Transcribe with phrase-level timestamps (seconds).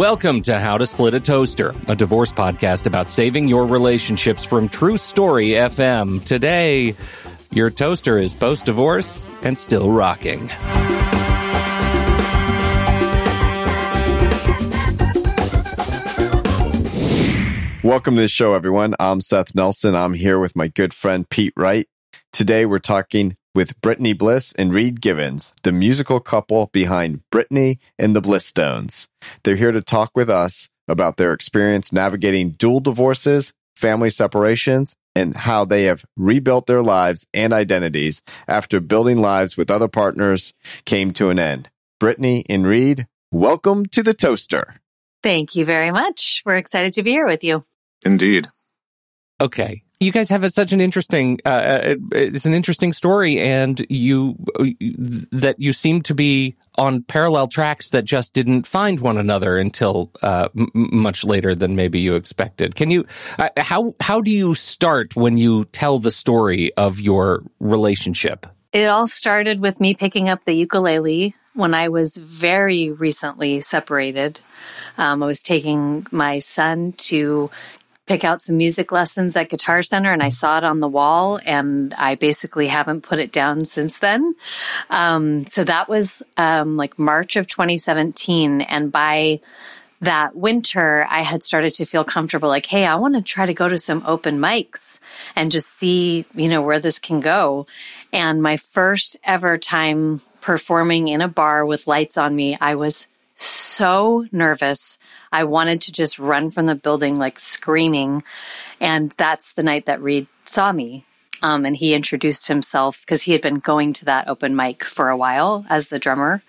[0.00, 4.66] Welcome to How to Split a Toaster, a divorce podcast about saving your relationships from
[4.66, 6.24] True Story FM.
[6.24, 6.94] Today,
[7.52, 10.48] your toaster is post divorce and still rocking.
[17.84, 18.94] Welcome to the show, everyone.
[18.98, 19.94] I'm Seth Nelson.
[19.94, 21.86] I'm here with my good friend Pete Wright.
[22.32, 28.16] Today, we're talking with Brittany Bliss and Reed Givens, the musical couple behind Brittany and
[28.16, 29.10] the Bliss Stones.
[29.42, 35.36] They're here to talk with us about their experience navigating dual divorces, family separations, and
[35.36, 40.54] how they have rebuilt their lives and identities after building lives with other partners
[40.86, 41.68] came to an end.
[41.98, 44.80] Brittany and Reed, welcome to the Toaster.
[45.22, 46.40] Thank you very much.
[46.46, 47.62] We're excited to be here with you.
[48.06, 48.46] Indeed.
[49.38, 49.82] Okay.
[50.00, 54.34] You guys have a, such an interesting, uh, uh it's an interesting story, and you
[55.30, 60.10] that you seem to be on parallel tracks that just didn't find one another until
[60.22, 62.76] uh, m- much later than maybe you expected.
[62.76, 63.04] Can you
[63.38, 68.46] uh, how how do you start when you tell the story of your relationship?
[68.72, 74.40] It all started with me picking up the ukulele when I was very recently separated.
[74.96, 77.50] Um, I was taking my son to
[78.10, 81.38] pick out some music lessons at Guitar Center and I saw it on the wall
[81.44, 84.34] and I basically haven't put it down since then.
[84.90, 88.62] Um, so that was um, like March of 2017.
[88.62, 89.38] And by
[90.00, 93.54] that winter, I had started to feel comfortable like, hey, I want to try to
[93.54, 94.98] go to some open mics
[95.36, 97.68] and just see, you know, where this can go.
[98.12, 103.06] And my first ever time performing in a bar with lights on me, I was
[103.36, 104.98] so nervous.
[105.32, 108.22] I wanted to just run from the building like screaming.
[108.80, 111.04] And that's the night that Reed saw me.
[111.42, 115.08] Um, and he introduced himself because he had been going to that open mic for
[115.08, 116.42] a while as the drummer.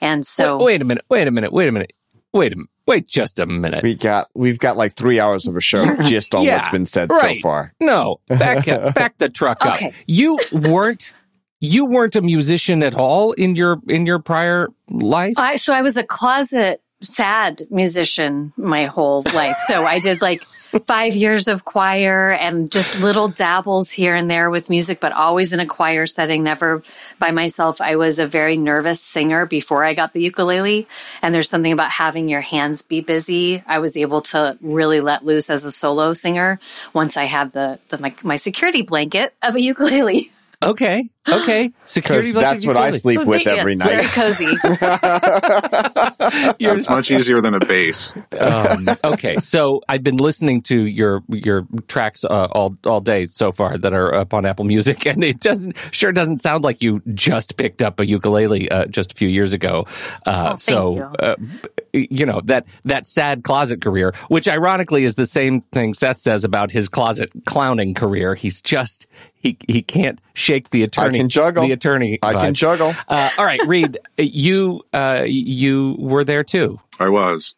[0.00, 0.56] And so.
[0.58, 1.04] Wait, wait a minute.
[1.08, 1.52] Wait a minute.
[1.52, 1.92] Wait a minute.
[2.32, 2.70] Wait a minute.
[2.86, 3.84] Wait just a minute.
[3.84, 6.86] We got we've got like three hours of a show just on Yeah, what's been
[6.86, 7.36] said right.
[7.36, 7.72] so far.
[7.78, 9.76] No, back up, back the truck up.
[9.76, 9.92] Okay.
[10.08, 11.12] You weren't
[11.60, 15.34] you weren't a musician at all in your in your prior life.
[15.36, 19.56] I, so I was a closet sad musician my whole life.
[19.66, 20.44] So I did like
[20.86, 25.52] five years of choir and just little dabbles here and there with music, but always
[25.52, 26.82] in a choir setting, never
[27.18, 27.80] by myself.
[27.80, 30.86] I was a very nervous singer before I got the ukulele.
[31.22, 33.62] And there's something about having your hands be busy.
[33.66, 36.60] I was able to really let loose as a solo singer
[36.92, 40.30] once I had the, the my, my security blanket of a ukulele.
[40.62, 41.72] Okay, okay.
[41.86, 42.28] Security.
[42.32, 44.12] Because that's what I sleep with Yes, every Very night.
[44.12, 44.44] cozy.
[46.58, 48.12] You're- It's much easier than a bass.
[48.38, 53.52] um, okay, so I've been listening to your your tracks uh, all all day so
[53.52, 57.00] far that are up on Apple Music, and it doesn't sure doesn't sound like you
[57.14, 59.86] just picked up a ukulele uh, just a few years ago.
[60.26, 61.02] Uh, Oh, thank so you.
[61.02, 61.36] Uh,
[61.92, 66.44] you know that that sad closet career, which ironically is the same thing Seth says
[66.44, 68.34] about his closet clowning career.
[68.34, 69.06] He's just
[69.40, 71.18] he he can't shake the attorney.
[71.18, 71.66] I can juggle.
[71.66, 72.18] the attorney.
[72.22, 72.94] I can juggle.
[73.08, 76.78] Uh, all right, Reed, you uh, you were there too.
[76.98, 77.54] I was,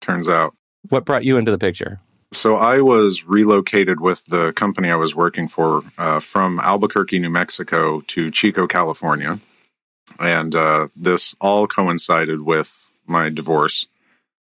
[0.00, 0.54] turns out.
[0.88, 2.00] What brought you into the picture?
[2.32, 7.30] So I was relocated with the company I was working for uh, from Albuquerque, New
[7.30, 9.40] Mexico to Chico, California.
[10.18, 13.86] And uh, this all coincided with my divorce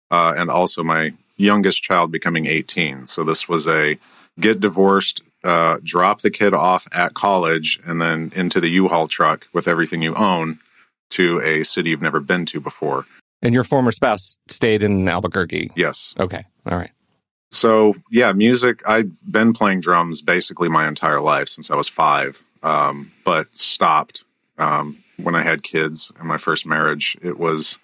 [0.10, 3.06] uh, and also my youngest child becoming 18.
[3.06, 3.98] So this was a
[4.40, 9.08] get divorced, uh, drop the kid off at college, and then into the U Haul
[9.08, 10.60] truck with everything you own
[11.12, 13.06] to a city you've never been to before.
[13.42, 15.72] And your former spouse stayed in Albuquerque.
[15.76, 16.16] Yes.
[16.20, 16.46] Okay.
[16.66, 16.90] All right.
[17.52, 18.82] So yeah, music.
[18.88, 24.24] I've been playing drums basically my entire life since I was five, um, but stopped
[24.58, 27.18] um, when I had kids in my first marriage.
[27.22, 27.78] It was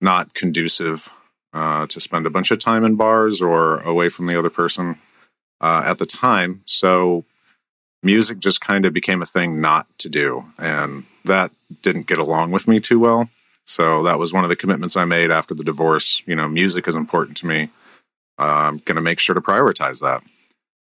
[0.00, 1.08] not conducive
[1.52, 4.96] uh, to spend a bunch of time in bars or away from the other person
[5.62, 6.62] uh, at the time.
[6.66, 7.24] So
[8.02, 11.52] music just kind of became a thing not to do, and that
[11.82, 13.30] didn't get along with me too well.
[13.64, 16.22] So that was one of the commitments I made after the divorce.
[16.26, 17.70] You know, music is important to me.
[18.38, 20.22] Uh, I'm going to make sure to prioritize that.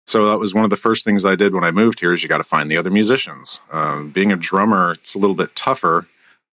[0.07, 2.13] So that was one of the first things I did when I moved here.
[2.13, 3.61] Is you got to find the other musicians.
[3.71, 6.07] Um, being a drummer, it's a little bit tougher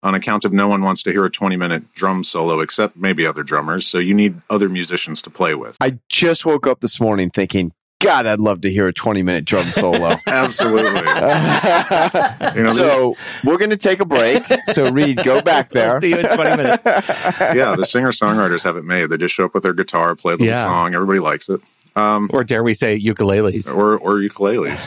[0.02, 3.26] on account of no one wants to hear a 20 minute drum solo except maybe
[3.26, 3.86] other drummers.
[3.86, 5.76] So you need other musicians to play with.
[5.80, 9.44] I just woke up this morning thinking, God, I'd love to hear a 20 minute
[9.44, 10.16] drum solo.
[10.26, 11.00] Absolutely.
[12.56, 14.42] You know, so we're going to take a break.
[14.72, 15.90] So Reed, go back there.
[15.92, 16.82] We'll see you in 20 minutes.
[16.84, 19.06] yeah, the singer songwriters have it made.
[19.06, 20.64] They just show up with their guitar, play the Yeah.
[20.64, 20.94] song.
[20.94, 21.60] Everybody likes it.
[21.94, 23.72] Um, Or dare we say ukuleles?
[23.72, 24.80] or or ukuleles.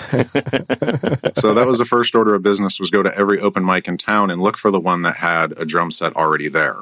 [1.38, 3.98] so that was the first order of business was go to every open mic in
[3.98, 6.78] town and look for the one that had a drum set already there.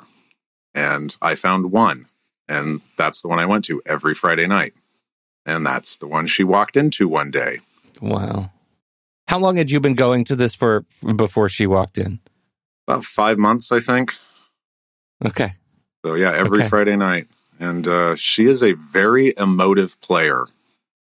[0.73, 2.05] And I found one
[2.47, 4.73] And that's the one I went to every Friday night.
[5.45, 7.59] And that's the one she walked into one day.
[8.01, 8.51] Wow.
[9.27, 10.85] How long had you been going to this for
[11.15, 12.19] before she walked in?
[12.87, 14.15] About five months, I think.
[15.25, 15.53] Okay.
[16.05, 16.69] So, yeah, every Okay.
[16.69, 17.27] Friday night.
[17.59, 20.47] And uh, she is a very emotive player.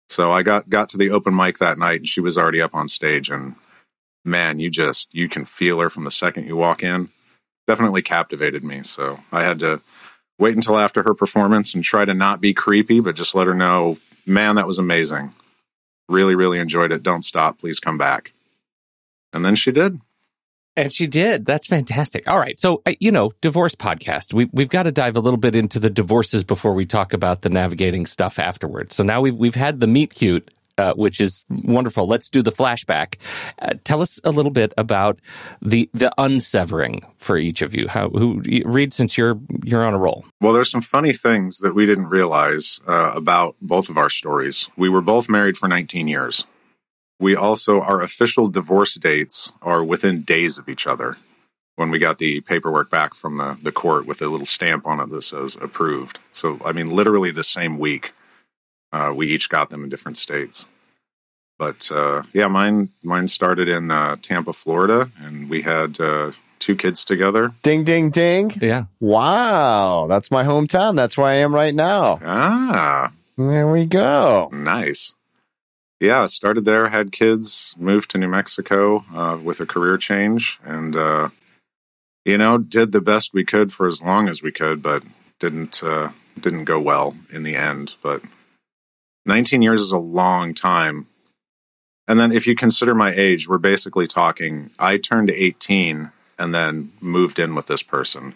[0.09, 2.75] So I got got to the open mic that night, and she was already up
[2.75, 3.29] on stage.
[3.29, 3.57] And
[4.25, 7.11] man, you just you can feel her from the second you walk in.
[7.67, 8.83] Definitely captivated me.
[8.83, 9.83] So I had to
[10.39, 13.55] wait until after her performance and try to not be creepy, but just let her
[13.55, 13.99] know,
[14.29, 15.33] man, that was amazing.
[16.09, 17.03] Really, really enjoyed it.
[17.03, 17.59] Don't stop.
[17.59, 18.33] Please come back.
[19.33, 20.01] And then she did.
[20.77, 21.45] And she did.
[21.45, 22.29] That's fantastic.
[22.29, 22.59] All right.
[22.59, 24.33] So, uh, you know, divorce podcast.
[24.33, 27.43] We, we've got to dive a little bit into the divorces before we talk about
[27.43, 28.95] the navigating stuff afterwards.
[28.95, 32.07] So now we've, we've had the meet cute, uh, which is wonderful.
[32.07, 33.17] Let's do the flashback.
[33.61, 35.21] Uh, tell us a little bit about
[35.61, 37.89] the, the unsevering for each of you.
[37.89, 40.25] How, who, Reed, since you're, you're on a roll.
[40.41, 44.69] Well, there's some funny things that we didn't realize uh, about both of our stories.
[44.77, 46.45] We were both married for 19 years.
[47.21, 51.17] We also, our official divorce dates are within days of each other
[51.75, 55.01] when we got the paperwork back from the, the court with a little stamp on
[55.01, 56.19] it that says approved.
[56.33, 58.13] So, I mean, literally the same week,
[58.93, 60.67] uh, we each got them in different states.
[61.59, 66.31] But uh, yeah, mine mine started in uh, Tampa, Florida, and we had uh,
[66.61, 67.53] two kids together.
[67.63, 68.57] Ding, ding, ding.
[68.61, 68.85] Yeah.
[69.01, 70.07] Wow.
[70.09, 70.95] That's my hometown.
[70.95, 72.21] That's where I am right now.
[72.25, 74.51] Ah, There we go.
[74.53, 75.15] Nice.
[76.01, 80.95] Yeah, started there, had kids, moved to New Mexico uh, with a career change, and
[80.95, 81.31] uh,
[82.25, 85.03] you know, did the best we could for as long as we could, but
[85.41, 86.11] didn't uh,
[86.41, 87.97] didn't go well in the end.
[88.01, 88.23] But
[89.27, 91.07] 19 years is a long time.
[92.07, 96.93] And then if you consider my age, we're basically talking I turned 18 and then
[97.01, 98.35] moved in with this person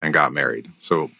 [0.00, 0.70] and got married.
[0.78, 1.10] So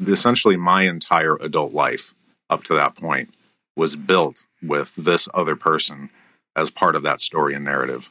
[0.00, 2.14] essentially my entire adult life
[2.48, 3.34] up to that point
[3.76, 6.10] was built with this other person
[6.54, 8.10] as part of that story and narrative.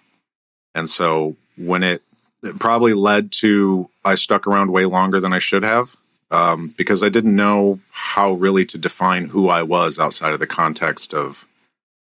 [0.76, 2.04] And so when it,
[2.44, 5.96] it probably led to I stuck around way longer than I should have
[6.32, 10.48] um, because I didn't know how really to define who I was outside of the
[10.48, 11.46] context of,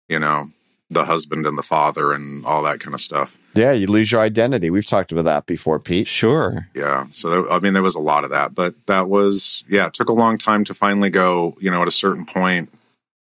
[0.08, 0.49] you know,
[0.93, 3.38] the husband and the father and all that kind of stuff.
[3.55, 4.70] Yeah, you lose your identity.
[4.70, 6.08] We've talked about that before, Pete.
[6.08, 6.69] Sure.
[6.75, 7.06] Yeah.
[7.11, 10.08] So, I mean, there was a lot of that, but that was, yeah, it took
[10.08, 12.73] a long time to finally go, you know, at a certain point,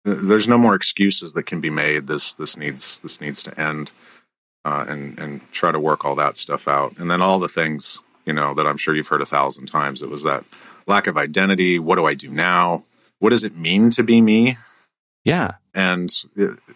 [0.03, 2.07] there's no more excuses that can be made.
[2.07, 3.91] This, this needs, this needs to end,
[4.65, 6.97] uh, and, and try to work all that stuff out.
[6.97, 10.01] And then all the things, you know, that I'm sure you've heard a thousand times.
[10.01, 10.43] It was that
[10.87, 11.79] lack of identity.
[11.79, 12.85] What do I do now?
[13.19, 14.57] What does it mean to be me?
[15.23, 15.53] Yeah.
[15.73, 16.13] and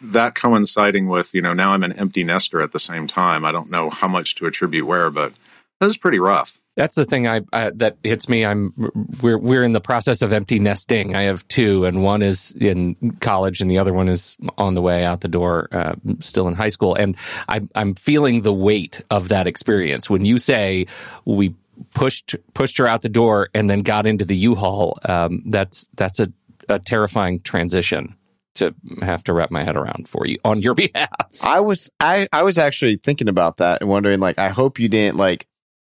[0.01, 3.51] that coinciding with you know now i'm an empty nester at the same time i
[3.51, 5.33] don't know how much to attribute where but
[5.79, 8.44] that's pretty rough That's the thing I, I that hits me.
[8.45, 8.73] I'm
[9.21, 11.13] we're we're in the process of empty nesting.
[11.15, 14.81] I have two, and one is in college, and the other one is on the
[14.81, 16.95] way out the door, uh, still in high school.
[16.95, 17.17] And
[17.50, 20.09] I'm I'm feeling the weight of that experience.
[20.09, 20.85] When you say
[21.25, 21.53] we
[21.93, 26.19] pushed pushed her out the door and then got into the U-Haul, um, that's that's
[26.19, 26.31] a,
[26.67, 28.15] a terrifying transition
[28.55, 31.09] to have to wrap my head around for you on your behalf.
[31.41, 34.89] I was I, I was actually thinking about that and wondering like I hope you
[34.89, 35.48] didn't like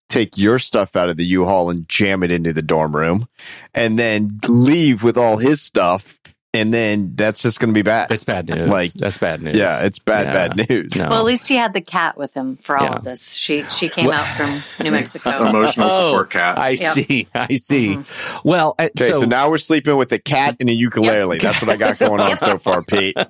[0.10, 3.28] take your stuff out of the U-Haul and jam it into the dorm room
[3.74, 6.20] and then leave with all his stuff
[6.56, 8.12] and then that's just going to be bad.
[8.12, 8.70] It's bad news.
[8.70, 9.56] Like, that's bad news.
[9.56, 10.34] yeah, it's bad Yeah.
[10.48, 10.96] bad news.
[10.96, 11.10] No.
[11.10, 12.94] Well, at least she had the cat with him for all Yeah.
[12.96, 13.34] of this.
[13.34, 15.46] She she came Well- out from New Mexico.
[15.48, 16.94] emotional Oh, support cat I Yep.
[16.96, 17.28] see.
[17.36, 18.00] I see.
[18.44, 21.38] Well, uh, Okay, so, now we're sleeping with a cat and a ukulele.
[21.40, 23.18] That's what I got going on so far, Pete.
[23.18, 23.26] All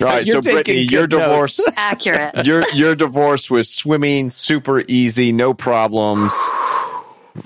[0.00, 1.56] right, You're so Brittany, good your notes.
[1.56, 2.46] divorce Accurate.
[2.46, 6.32] your your divorce was swimming, super easy, no problems.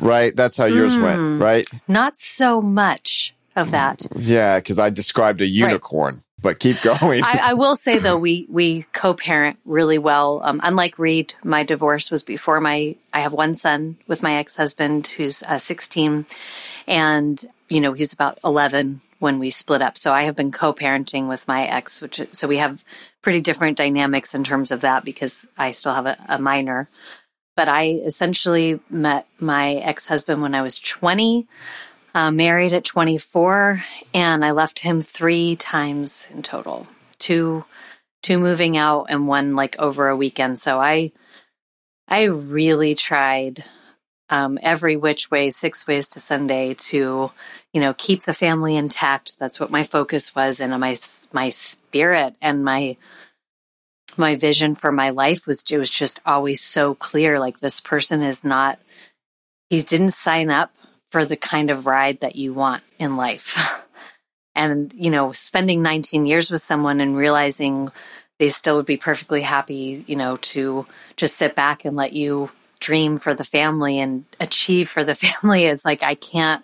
[0.00, 0.34] Right?
[0.34, 1.68] That's how yours went, right?
[1.86, 4.06] Not so much of that.
[4.14, 6.22] Yeah, because I described a unicorn.
[6.38, 7.24] But keep going.
[7.24, 10.42] I, I will say though, we we co-parent really well.
[10.44, 12.94] Um, unlike Reed, my divorce was before my.
[13.12, 16.26] I have one son with my ex-husband who's uh, 16,
[16.86, 19.96] and you know he's about 11 when we split up.
[19.96, 22.84] So I have been co-parenting with my ex, which so we have
[23.22, 26.90] pretty different dynamics in terms of that because I still have a, a minor.
[27.56, 31.48] But I essentially met my ex-husband when I was 20
[32.16, 36.86] uh, married at 24 and i left him three times in total.
[37.18, 37.66] Two
[38.22, 40.58] two moving out and one like over a weekend.
[40.58, 41.12] So i
[42.08, 43.64] i really tried
[44.30, 47.30] um, every which way six ways to sunday to
[47.74, 49.38] you know keep the family intact.
[49.38, 50.96] That's what my focus was and my
[51.34, 52.96] my spirit and my
[54.16, 58.22] my vision for my life was it was just always so clear like this person
[58.22, 58.78] is not
[59.68, 60.72] he didn't sign up
[61.16, 63.82] for the kind of ride that you want in life.
[64.54, 67.88] and, you know, spending 19 years with someone and realizing
[68.38, 70.84] they still would be perfectly happy, you know, to
[71.16, 75.64] just sit back and let you dream for the family and achieve for the family
[75.64, 76.62] is like I can't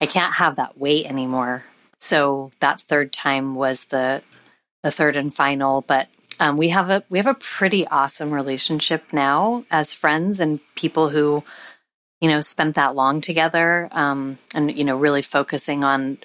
[0.00, 1.64] I can't have that weight anymore.
[1.98, 4.22] So that third time was the
[4.84, 6.06] the third and final, but
[6.38, 11.08] um, we have a we have a pretty awesome relationship now as friends and people
[11.08, 11.42] who
[12.20, 16.18] you know spent that long together um, and you know really focusing on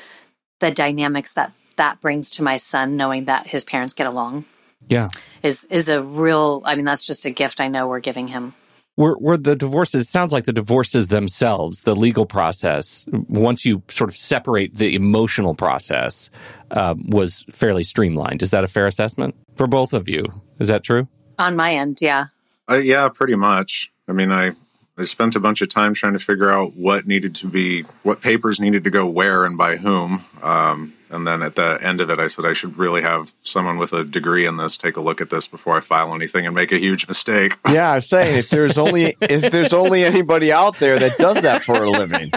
[0.60, 4.46] the dynamics that that brings to my son knowing that his parents get along.
[4.88, 5.10] Yeah.
[5.42, 8.54] Is is a real i mean that's just a gift i know we're giving him.
[8.96, 14.10] Were, were the divorces sounds like the divorces themselves the legal process once you sort
[14.10, 16.30] of separate the emotional process
[16.72, 18.44] um, was fairly streamlined.
[18.44, 20.26] Is that a fair assessment for both of you?
[20.60, 21.08] Is that true?
[21.40, 22.28] On my end yeah.
[22.70, 23.92] Uh, yeah pretty much.
[24.08, 24.52] I mean i
[24.98, 28.22] I spent a bunch of time trying to figure out what needed to be, what
[28.22, 30.24] papers needed to go where and by whom.
[30.42, 33.78] Um, and then at the end of it, I said I should really have someone
[33.78, 36.56] with a degree in this take a look at this before I file anything and
[36.56, 37.54] make a huge mistake.
[37.74, 41.64] Yeah, I'm saying if there's only if there's only anybody out there that does that
[41.64, 42.32] for a living.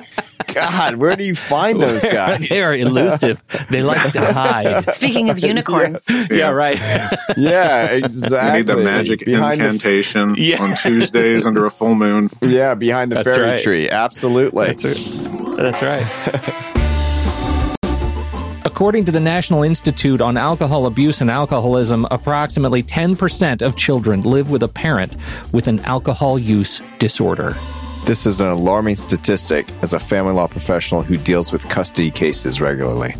[0.55, 2.49] God, where do you find those guys?
[2.49, 3.43] they are elusive.
[3.69, 4.95] They like to hide.
[4.95, 6.07] Speaking of unicorns.
[6.17, 6.79] Yeah, yeah right.
[7.37, 8.51] yeah, exactly.
[8.51, 10.63] You need the magic behind incantation the, yeah.
[10.63, 12.31] on Tuesdays under a full moon.
[12.41, 13.61] Yeah, behind the That's fairy right.
[13.61, 13.91] tree.
[13.91, 14.67] Absolutely.
[14.69, 15.57] That's right.
[15.59, 16.73] That's right.
[18.67, 24.51] According to the National Institute on Alcohol Abuse and Alcoholism, approximately 10% of children live
[24.51, 25.17] with a parent
[25.53, 27.57] with an alcohol use disorder.
[28.07, 32.61] This is an alarming statistic as a family law professional who deals with custody cases
[32.61, 33.15] regularly.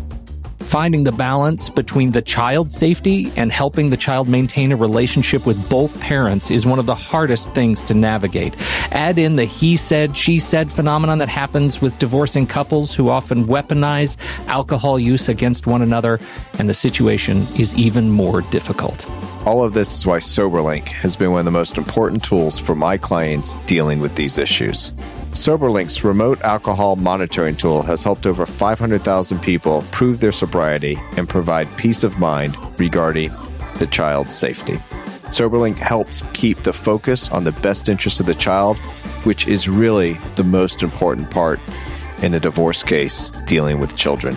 [0.67, 5.69] Finding the balance between the child's safety and helping the child maintain a relationship with
[5.69, 8.53] both parents is one of the hardest things to navigate.
[8.91, 13.45] Add in the he said, she said phenomenon that happens with divorcing couples who often
[13.45, 16.19] weaponize alcohol use against one another,
[16.59, 19.09] and the situation is even more difficult.
[19.45, 22.75] All of this is why SoberLink has been one of the most important tools for
[22.75, 24.91] my clients dealing with these issues.
[25.31, 31.67] SoberLink's remote alcohol monitoring tool has helped over 500,000 people prove their sobriety and provide
[31.77, 33.31] peace of mind regarding
[33.79, 34.79] the child's safety.
[35.27, 38.77] SoberLink helps keep the focus on the best interest of the child,
[39.23, 41.59] which is really the most important part
[42.21, 44.35] in a divorce case dealing with children.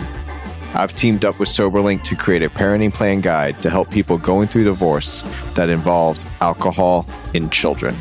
[0.73, 4.47] I've teamed up with SoberLink to create a parenting plan guide to help people going
[4.47, 5.23] through divorce
[5.55, 7.95] that involves alcohol in children.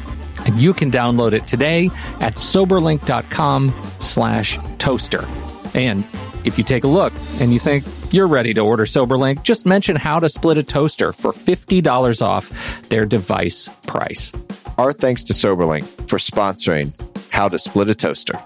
[0.47, 5.27] And you can download it today at soberlink.com slash toaster.
[5.75, 6.05] And
[6.45, 9.97] if you take a look and you think you're ready to order SoberLink, just mention
[9.97, 14.33] how to split a toaster for $50 off their device price.
[14.79, 16.93] Our thanks to SoberLink for sponsoring
[17.31, 18.43] How to Split a Toaster.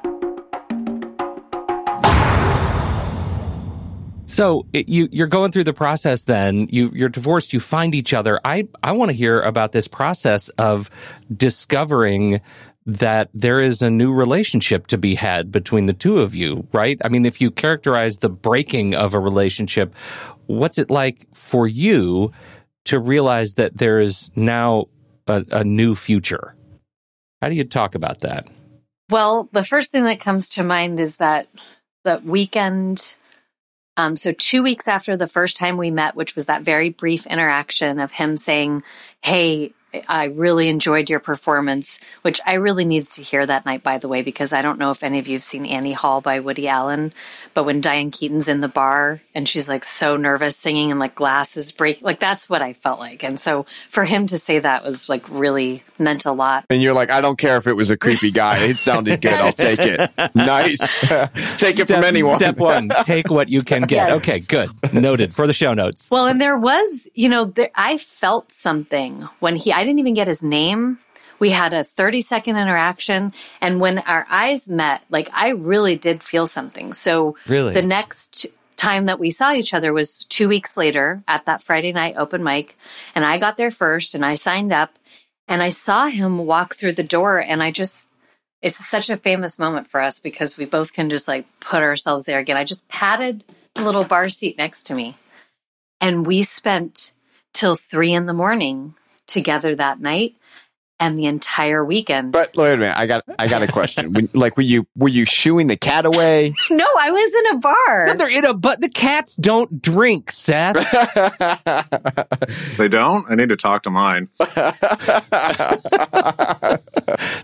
[4.35, 6.25] So it, you you're going through the process.
[6.25, 7.53] Then you you're divorced.
[7.53, 8.41] You find each other.
[8.45, 10.91] I I want to hear about this process of
[11.33, 12.41] discovering
[12.85, 16.67] that there is a new relationship to be had between the two of you.
[16.73, 17.01] Right?
[17.05, 19.95] I mean, if you characterize the breaking of a relationship,
[20.47, 22.33] what's it like for you
[22.87, 24.87] to realize that there is now
[25.29, 26.57] a, a new future?
[27.41, 28.49] How do you talk about that?
[29.11, 31.47] Well, the first thing that comes to mind is that
[32.03, 33.15] that weekend
[33.97, 37.27] um, so two weeks after the first time we met, which was that very brief
[37.27, 38.83] interaction of him saying,
[39.23, 39.73] Hey,
[40.09, 44.09] I really enjoyed your performance, which I really needed to hear that night, by the
[44.09, 46.69] way, because I don't know if any of you have seen Annie Hall by Woody
[46.69, 47.13] Allen,
[47.55, 51.15] but when Diane Keaton's in the bar and she's like so nervous singing and like
[51.15, 53.23] glasses break, like that's what I felt like.
[53.23, 56.65] And so for him to say that was like really meant a lot.
[56.71, 58.59] And you're like, I don't care if it was a creepy guy.
[58.65, 59.35] It sounded good.
[59.35, 60.11] I'll take it.
[60.35, 60.79] Nice.
[61.57, 62.37] take it step, from anyone.
[62.37, 64.09] Step one, take what you can get.
[64.09, 64.17] Yes.
[64.19, 64.71] Okay, good.
[64.93, 66.11] Noted for the show notes.
[66.11, 70.15] Well, and there was, you know, there, I felt something when he, I didn't even
[70.15, 70.99] get his name.
[71.39, 73.33] We had a 30 second interaction.
[73.61, 76.93] And when our eyes met, like I really did feel something.
[76.93, 77.75] So really?
[77.75, 81.93] the next time that we saw each other was two weeks later at that Friday
[81.93, 82.77] night open mic.
[83.15, 84.99] And I got there first and I signed up
[85.49, 88.09] and I saw him walk through the door and I just,
[88.63, 92.25] it's such a famous moment for us because we both can just like put ourselves
[92.25, 92.57] there again.
[92.57, 95.17] I just patted the little bar seat next to me
[96.01, 97.13] and we spent
[97.53, 98.95] till three in the morning
[99.27, 100.37] together that night
[101.01, 102.33] and the entire weekend.
[102.33, 104.13] But wait a minute, I got I got a question.
[104.13, 106.55] when, like, were you were you shooing the cat away?
[106.71, 108.07] no, I was in a bar.
[108.07, 110.77] No, they're in a but the cats don't drink, Seth.
[112.77, 113.25] they don't.
[113.31, 114.29] I need to talk to mine.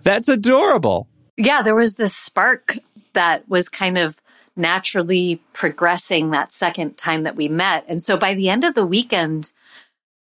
[0.02, 1.08] That's adorable.
[1.36, 2.78] Yeah, there was this spark
[3.14, 4.16] that was kind of
[4.56, 7.84] naturally progressing that second time that we met.
[7.88, 9.52] And so by the end of the weekend,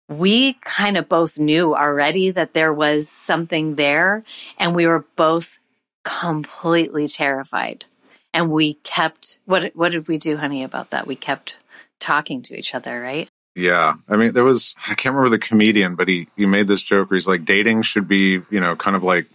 [0.09, 4.23] we kind of both knew already that there was something there
[4.59, 5.59] and we were both
[6.05, 7.85] completely terrified.
[8.33, 11.07] And we kept what what did we do honey about that?
[11.07, 11.57] We kept
[11.99, 13.29] talking to each other, right?
[13.57, 13.95] Yeah.
[14.09, 17.11] I mean, there was, I can't remember the comedian, but he, he made this joke
[17.11, 19.27] where he's like, dating should be, you know, kind of like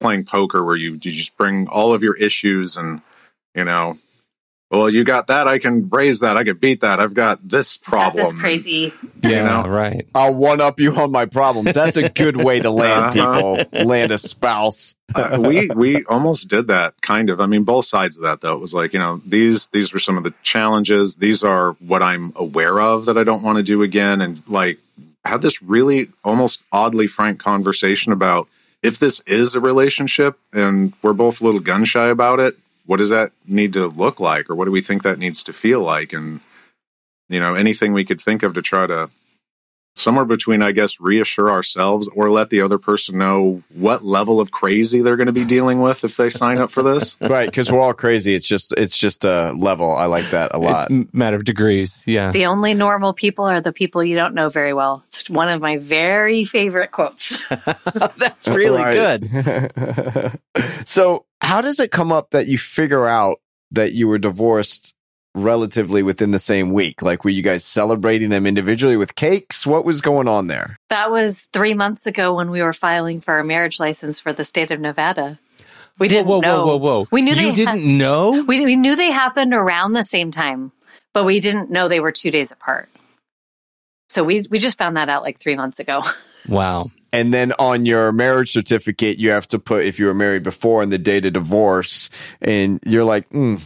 [0.00, 3.02] playing poker where you, you just bring all of your issues and,
[3.54, 3.96] you know,
[4.72, 5.46] well, you got that.
[5.46, 6.38] I can raise that.
[6.38, 6.98] I can beat that.
[6.98, 8.24] I've got this problem.
[8.24, 8.94] Got this crazy.
[9.22, 9.68] Yeah, know?
[9.68, 10.08] right.
[10.14, 11.74] I'll one up you on my problems.
[11.74, 13.64] That's a good way to land Uh-huh.
[13.64, 14.96] people, land a spouse.
[15.14, 17.38] Uh, we we almost did that kind of.
[17.38, 18.54] I mean, both sides of that though.
[18.54, 21.16] It was like you know these these were some of the challenges.
[21.18, 24.78] These are what I'm aware of that I don't want to do again, and like
[25.24, 28.48] had this really almost oddly frank conversation about
[28.82, 32.56] if this is a relationship and we're both a little gun shy about it.
[32.86, 35.52] What does that need to look like, or what do we think that needs to
[35.52, 36.12] feel like?
[36.12, 36.40] And
[37.28, 39.10] you know, anything we could think of to try to
[39.94, 44.50] somewhere between, I guess, reassure ourselves or let the other person know what level of
[44.50, 47.16] crazy they're going to be dealing with if they sign up for this.
[47.32, 48.34] Right, because we're all crazy.
[48.34, 49.90] It's just it's just a level.
[49.90, 50.90] I like that a lot.
[50.90, 52.02] It- matter of degrees.
[52.06, 52.30] Yeah.
[52.30, 55.02] The only normal people are the people you don't know very well.
[55.08, 57.42] It's one of my very favorite quotes.
[58.18, 60.38] That's really good.
[60.84, 64.94] so, how does it come up that you figure out that you were divorced
[65.34, 67.02] relatively within the same week?
[67.02, 69.66] Like, were you guys celebrating them individually with cakes?
[69.66, 70.76] What was going on there?
[70.90, 74.44] That was three months ago when we were filing for our marriage license for the
[74.44, 75.38] state of Nevada.
[75.98, 76.66] We didn't whoa, know.
[76.66, 77.08] whoa, whoa, whoa.
[77.10, 78.42] We knew you they didn't know?
[78.46, 80.72] we, we knew they happened around the same time,
[81.12, 82.88] but we didn't know they were two days apart.
[84.08, 86.02] So we we just found that out like three months ago.
[86.48, 86.90] Wow.
[87.12, 90.82] And then on your marriage certificate, you have to put if you were married before
[90.82, 93.64] and the date of divorce, and you're like, mm,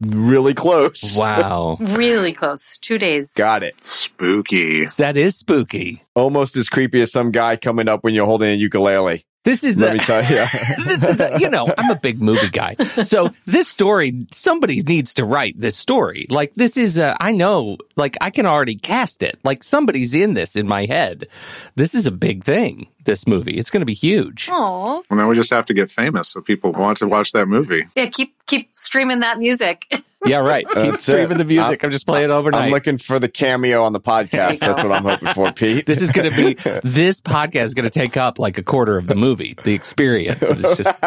[0.00, 1.16] really close.
[1.18, 1.76] Wow.
[1.80, 3.32] really close, two days.
[3.34, 3.74] Got it.
[3.84, 4.86] Spooky.
[4.96, 6.04] that is spooky.
[6.14, 9.24] Almost as creepy as some guy coming up when you're holding a ukulele.
[9.44, 10.44] This is Let the me tell you.
[10.84, 12.74] this is the, you know, I'm a big movie guy.
[13.04, 16.26] So this story, somebody needs to write this story.
[16.28, 19.38] Like this is, uh, I know, like I can already cast it.
[19.44, 21.28] Like somebody's in this in my head.
[21.76, 22.88] This is a big thing.
[23.04, 24.48] This movie, it's going to be huge.
[24.52, 27.46] Oh, Well, now we just have to get famous so people want to watch that
[27.46, 27.86] movie.
[27.96, 28.06] yeah.
[28.06, 29.86] Keep keep streaming that music.
[30.24, 30.66] Yeah, right.
[30.66, 31.84] Keep That's streaming the music.
[31.84, 32.64] I'm just playing it overnight.
[32.64, 34.58] I'm looking for the cameo on the podcast.
[34.58, 35.86] That's what I'm hoping for, Pete.
[35.86, 38.98] this is going to be this podcast is going to take up like a quarter
[38.98, 40.42] of the movie, the experience.
[40.42, 40.98] It's just,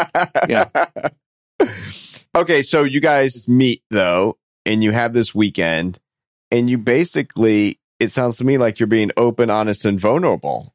[0.47, 0.69] yeah.
[2.35, 5.99] okay, so you guys meet though, and you have this weekend,
[6.49, 10.73] and you basically, it sounds to me like you're being open, honest, and vulnerable.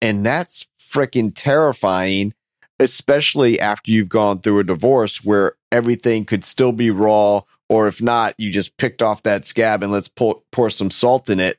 [0.00, 2.34] And that's freaking terrifying,
[2.78, 8.00] especially after you've gone through a divorce where everything could still be raw, or if
[8.00, 11.58] not, you just picked off that scab and let's pour, pour some salt in it.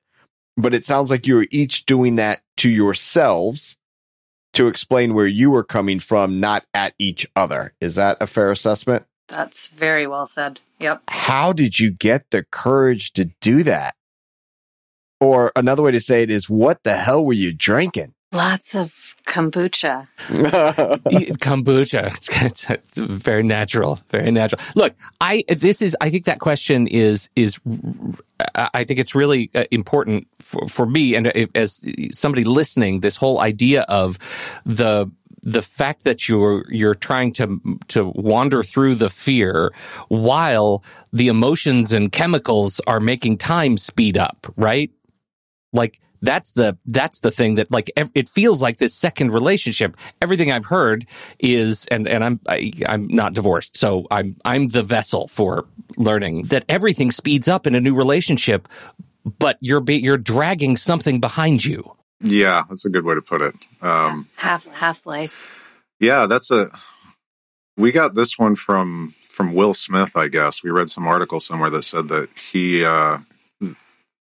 [0.58, 3.78] But it sounds like you were each doing that to yourselves
[4.54, 7.74] to explain where you were coming from, not at each other.
[7.80, 9.06] Is that a fair assessment?
[9.28, 10.60] That's very well said.
[10.80, 11.04] Yep.
[11.10, 13.96] how did you get the courage to do that?
[15.20, 18.14] Or another way to say it is, what the hell were you drinking?
[18.32, 18.94] Lots of
[19.26, 20.08] kombucha.
[20.28, 22.14] Kombucha.
[22.14, 24.62] It's, it's, it's very natural, very natural.
[24.76, 27.58] Look, I this is I think that question is is
[28.56, 33.00] I I think it's really uh, important for, for me and uh, as somebody listening.
[33.00, 34.20] This whole idea of
[34.64, 35.10] the
[35.42, 39.74] the fact that you're you're trying to to wander through the fear
[40.10, 44.92] while the emotions and chemicals are making time speed up, right?
[45.74, 49.96] Like that's the that's the thing that like ev- it feels like this second relationship.
[50.22, 51.06] Everything I've heard
[51.40, 55.66] is and and I'm I, I'm not divorced, so I'm I'm the vessel for
[55.98, 58.68] learning that everything speeds up in a new relationship,
[59.40, 61.96] but you're be, you're dragging something behind you.
[62.22, 63.56] Yeah, that's a good way to put it.
[63.82, 65.48] Um, Half half life.
[66.00, 66.70] yeah, that's a.
[67.78, 70.62] We got this one from from Will Smith, I guess.
[70.64, 73.20] We read some article somewhere that said that he, uh,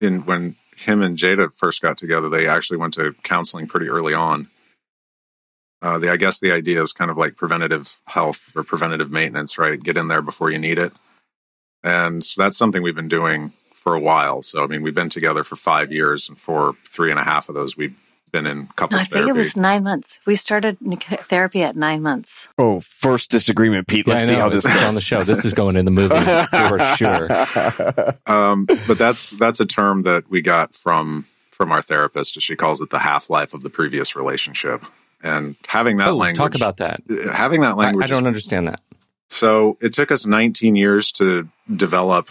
[0.00, 4.14] in when him and Jada first got together, they actually went to counseling pretty early
[4.14, 4.48] on.
[5.82, 9.56] Uh, the I guess the idea is kind of like preventative health or preventative maintenance,
[9.58, 9.82] right?
[9.82, 10.92] Get in there before you need it,
[11.82, 14.42] and so that's something we've been doing for a while.
[14.42, 17.48] So I mean, we've been together for five years, and for three and a half
[17.48, 17.96] of those, we've
[18.32, 19.30] been in No, couples I think therapy.
[19.30, 20.20] it was nine months.
[20.26, 20.78] We started
[21.28, 22.48] therapy at nine months.
[22.58, 24.06] oh, first disagreement, Pete.
[24.06, 24.82] Let's I see how This this goes.
[24.84, 25.22] on the show.
[25.24, 26.14] This is going in the movie
[26.50, 27.28] for sure.
[28.26, 32.40] um, but that's that's a term that we got from from our therapist.
[32.40, 34.84] She calls it the half life of the previous relationship,
[35.22, 36.38] and having that Oh, language.
[36.38, 37.00] talk about that.
[37.32, 38.04] having that language.
[38.04, 38.80] I don't understand that.
[39.28, 42.30] So it took us 19 years to develop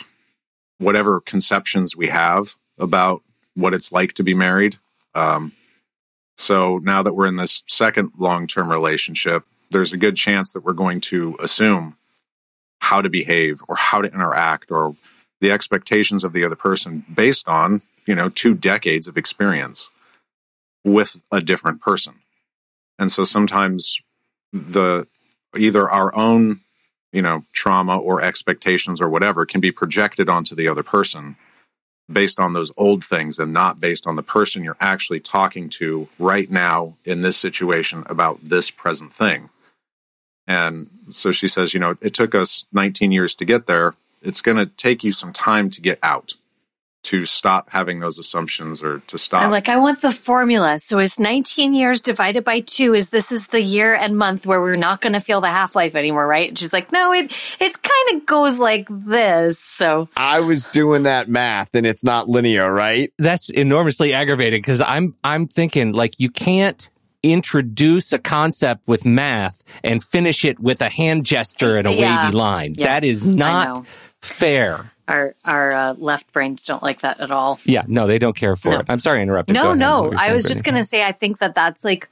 [0.79, 3.21] whatever conceptions we have about
[3.53, 4.77] what it's like to be married.
[5.15, 5.53] Um,
[6.39, 10.63] so now that we're in this second long term relationship, there's a good chance that
[10.63, 11.97] we're going to assume
[12.79, 14.95] how to behave or how to interact or
[15.41, 19.89] the expectations of the other person based on, you know, two decades of experience
[20.85, 22.15] with a different person.
[22.97, 23.99] And so sometimes
[24.53, 25.07] the
[25.57, 26.59] either our own,
[27.11, 31.35] you know, trauma or expectations or whatever can be projected onto the other person
[32.11, 36.07] based on those old things and not based on the person you're actually talking to
[36.17, 39.49] right now in this situation about this present thing.
[40.47, 43.93] And so she says, you know, it took us 19 years to get there.
[44.21, 46.33] It's going to take you some time to get out
[47.09, 49.41] to stop having those assumptions or to stop.
[49.41, 50.77] I'm like, I want the formula.
[50.77, 52.93] So it's 19 years divided by two.
[52.93, 55.75] Is this is the year and month where we're not going to feel the half
[55.75, 56.49] life anymore, right?
[56.49, 59.57] And she's like, no, it it's kind of goes like this.
[59.57, 63.11] So I was doing that math, and it's not linear, right?
[63.17, 66.89] That's enormously aggravating because I'm I'm thinking like you can't
[67.23, 72.25] introduce a concept with math and finish it with a hand gesture and a Yeah.
[72.25, 72.73] wavy line.
[72.77, 73.85] Yes, that is not
[74.21, 74.91] fair.
[75.09, 77.59] Our our uh, left brains don't like that at all.
[77.65, 78.79] Yeah, no, they don't care for No.
[78.79, 78.85] it.
[78.87, 79.53] I'm sorry I interrupted.
[79.55, 80.01] No, no.
[80.01, 82.09] What were you I was just going to say, I think that that's like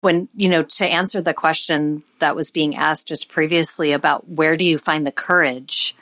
[0.00, 4.56] when, you know, to answer the question that was being asked just previously about where
[4.56, 5.94] do you find the courage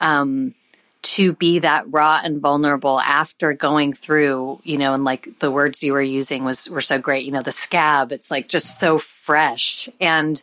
[0.00, 0.54] um,
[1.02, 5.82] to be that raw and vulnerable after going through, you know, and like the words
[5.82, 7.24] you were using was were so great.
[7.24, 9.88] You know, the scab, it's like just so fresh.
[10.00, 10.42] And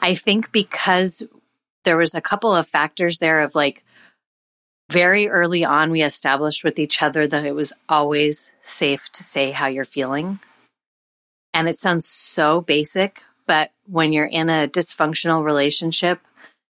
[0.00, 1.24] I think because
[1.84, 3.82] there was a couple of factors there of like
[4.90, 9.50] very early on we established with each other that it was always safe to say
[9.50, 10.40] how you're feeling.
[11.52, 16.20] And it sounds so basic, but when you're in a dysfunctional relationship,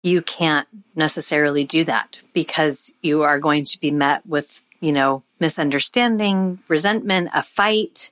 [0.03, 5.23] you can't necessarily do that because you are going to be met with, you know,
[5.39, 8.11] misunderstanding, resentment, a fight,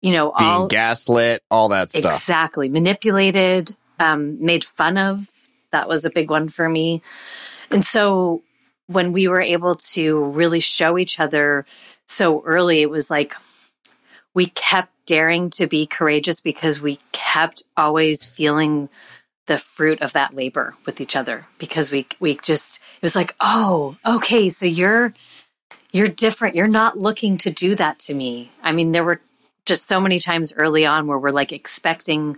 [0.00, 2.16] you know, Being all gaslit, all that stuff.
[2.16, 2.68] Exactly.
[2.68, 5.28] Manipulated, um, made fun of.
[5.72, 7.02] That was a big one for me.
[7.70, 8.42] And so
[8.90, 11.64] when we were able to really show each other
[12.06, 13.34] so early, it was like
[14.34, 18.88] we kept daring to be courageous because we kept always feeling
[19.46, 23.34] the fruit of that labor with each other because we we just it was like
[23.40, 25.12] oh okay so you're
[25.92, 26.54] you're different.
[26.54, 28.52] You're not looking to do that to me.
[28.62, 29.20] I mean there were
[29.66, 32.36] just so many times early on where we're like expecting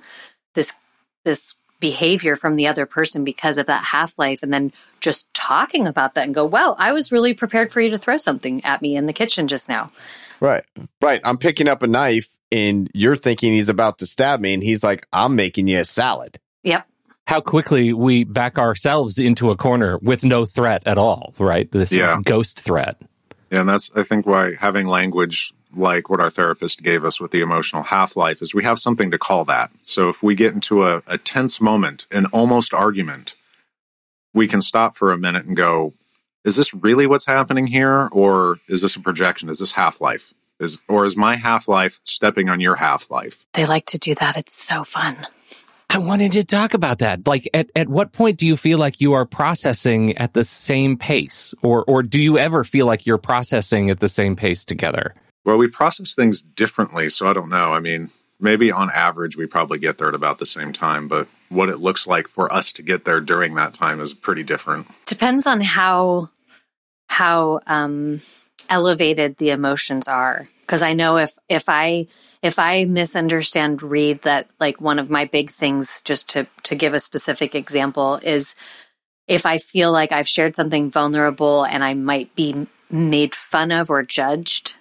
[0.55, 0.73] this
[1.25, 5.87] this behavior from the other person because of that half life and then just talking
[5.87, 8.81] about that and go well i was really prepared for you to throw something at
[8.81, 9.91] me in the kitchen just now
[10.41, 10.65] Right.
[11.01, 11.21] Right.
[11.23, 14.83] I'm picking up a knife and you're thinking he's about to stab me and he's
[14.83, 16.41] like, I'm making you a salad.
[16.65, 16.85] yep
[17.29, 21.71] how quickly we back ourselves into a corner with no threat at all, right?
[21.71, 22.19] This Yeah.
[22.25, 23.01] ghost threat.
[23.53, 27.31] Yeah, and that's I think why having language like what our therapist gave us with
[27.31, 29.71] the emotional half life is we have something to call that.
[29.83, 33.35] So if we get into a, a tense moment, an almost argument,
[34.35, 35.95] we can stop for a minute and go,
[36.45, 38.09] is this really what's happening here?
[38.13, 39.49] Or is this a projection?
[39.49, 40.35] Is this half life?
[40.59, 43.45] Is or is my half life stepping on your half life?
[43.55, 45.27] they like to do that it's so fun
[45.95, 47.27] I wanted to talk about that.
[47.27, 50.97] Like, at, at what point do you feel like you are processing at the same
[50.97, 51.53] pace?
[51.61, 55.15] Or, or do you ever feel like you're processing at the same pace together?
[55.45, 57.73] Well, we process things differently, so I don't know.
[57.73, 61.29] I mean, maybe on average we probably get there at about the same time, but
[61.49, 64.87] what it looks like for us to get there during that time is pretty different.
[65.07, 66.29] depends on how
[67.09, 68.21] how um
[68.71, 72.07] elevated the emotions are because i know if if i
[72.41, 76.95] if i misunderstand Reed that like one of my big things just to to give
[76.95, 78.55] a specific example is
[79.29, 83.91] if i feel like i've shared something vulnerable and i might be made fun of
[83.91, 84.75] or judged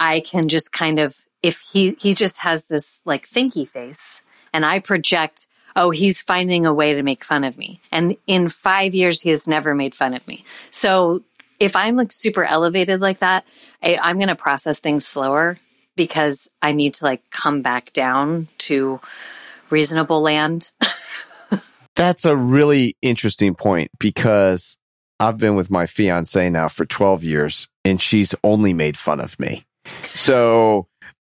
[0.00, 4.66] i can just kind of if he he just has this like thinky face and
[4.66, 7.80] i project oh, he's finding a way to make fun of me.
[7.92, 10.44] And in five years, he has never made fun of me.
[10.70, 11.22] So
[11.58, 13.46] if I'm like super elevated like that,
[13.82, 15.58] I, I'm going to process things slower
[15.96, 19.00] because I need to like come back down to
[19.68, 20.70] reasonable land.
[21.96, 24.78] That's a really interesting point because
[25.18, 29.38] I've been with my fiance now for 12 years and she's only made fun of
[29.38, 29.64] me.
[30.14, 30.86] So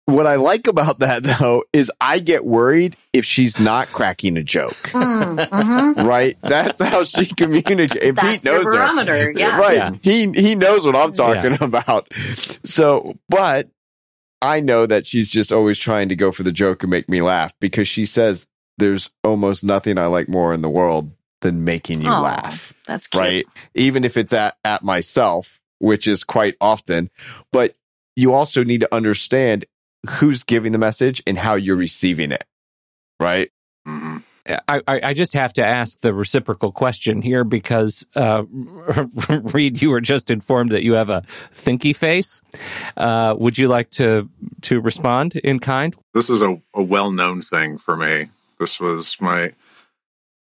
[0.07, 4.43] what I like about that though is I get worried if she's not cracking a
[4.43, 6.05] joke, Mm, mhm.
[6.07, 6.37] right?
[6.43, 7.95] That's how she communicates.
[8.01, 8.79] If That's he your knows her.
[8.81, 9.33] barometer.
[9.37, 9.59] Yeah.
[9.59, 9.77] Right.
[9.77, 9.93] Yeah.
[10.03, 12.09] He he knows what I'm talking about.
[12.65, 13.69] So, but
[14.43, 17.21] I know that she's just always trying to go for the joke and make me
[17.23, 18.47] laugh because she says
[18.79, 21.11] there's almost nothing I like more in the world
[21.43, 22.73] than making you Aw, laugh.
[22.87, 23.21] That's cute.
[23.21, 23.45] right?
[23.75, 27.11] Even if it's at, at myself, which is quite often,
[27.53, 27.75] but
[28.21, 29.65] you also need to understand
[30.09, 32.45] who's giving the message and how you're receiving it,
[33.19, 33.51] right?
[33.85, 34.19] hmm
[34.69, 38.45] I, I I just have to ask the reciprocal question here because uh,
[39.29, 41.23] Reed, you were just informed that you have a
[41.55, 42.41] thinky face.
[42.97, 44.29] Uh, would you like to
[44.63, 45.95] to respond in kind?
[46.15, 48.29] This is a, a well known thing for me.
[48.59, 49.53] This was my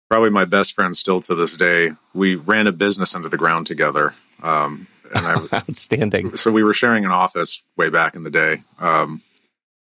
[0.09, 1.93] probably my best friend still to this day.
[2.15, 4.15] We ran a business into the ground together.
[4.43, 6.37] Um, and I, Outstanding.
[6.37, 8.63] so we were sharing an office way back in the day.
[8.79, 9.23] Um,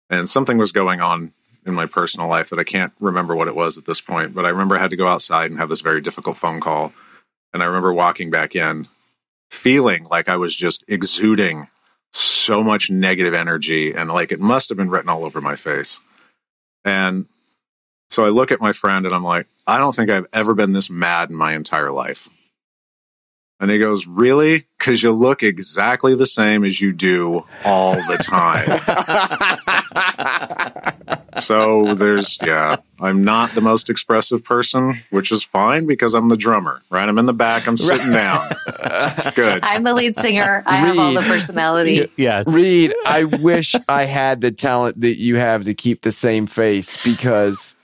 [0.10, 1.32] and something was going on
[1.65, 4.45] in my personal life that I can't remember what it was at this point, but
[4.45, 6.93] I remember I had to go outside and have this very difficult phone call.
[7.54, 8.88] And I remember walking back in
[9.49, 11.67] feeling like I was just exuding
[12.12, 15.99] so much negative energy and like it must have been written all over my face.
[16.84, 17.28] And
[18.10, 20.73] so I look at my friend and I'm like, I don't think I've ever been
[20.73, 22.28] this mad in my entire life.
[23.63, 24.65] And he goes, Really?
[24.78, 28.82] Because you look exactly the same as you do all the time.
[31.39, 36.36] so there's, yeah, I'm not the most expressive person, which is fine because I'm the
[36.36, 37.08] drummer, right?
[37.08, 38.45] I'm in the back, I'm sitting down.
[38.67, 39.63] It's good.
[39.63, 40.62] I'm the lead singer.
[40.65, 41.30] I have all the Reed.
[41.30, 42.12] personality.
[42.17, 42.45] Yes.
[42.45, 47.02] Reed, I wish I had the talent that you have to keep the same face
[47.02, 47.78] because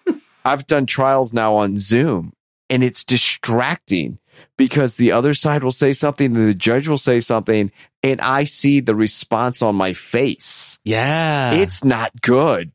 [0.44, 2.34] I've done trials now on Zoom
[2.70, 4.20] and it's distracting
[4.60, 7.72] because the other side will say something and the judge will say something
[8.04, 10.78] and I see the response on my face.
[10.86, 11.54] Yeah.
[11.54, 12.72] It's not good.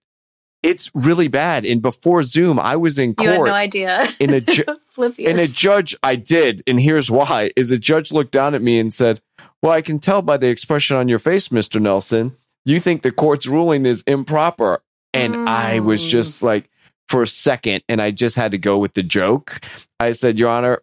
[0.64, 1.64] It's really bad.
[1.66, 4.08] And before Zoom, I was in You had court no idea.
[4.18, 4.64] in a ju-
[4.96, 5.30] Oblivious.
[5.30, 8.78] and a judge, I did, and here's why: is a judge looked down at me
[8.78, 9.20] and said,
[9.62, 13.12] "Well, I can tell by the expression on your face, Mister Nelson, you think the
[13.12, 16.08] court's ruling is improper." And I was Mm.
[16.08, 16.70] just like,
[17.08, 19.60] for a second, and I just had to go with the joke.
[20.00, 20.80] I said, "Your Honor."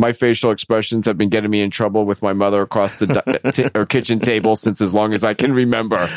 [0.00, 3.50] My facial expressions have been getting me in trouble with my mother across the di-
[3.52, 6.08] t- or kitchen table since as long as I can remember.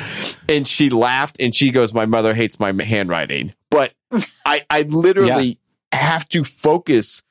[0.48, 3.94] And she laughed and she goes, "My mother hates my handwriting." But
[4.46, 5.60] I, I literally
[5.92, 7.24] have to focus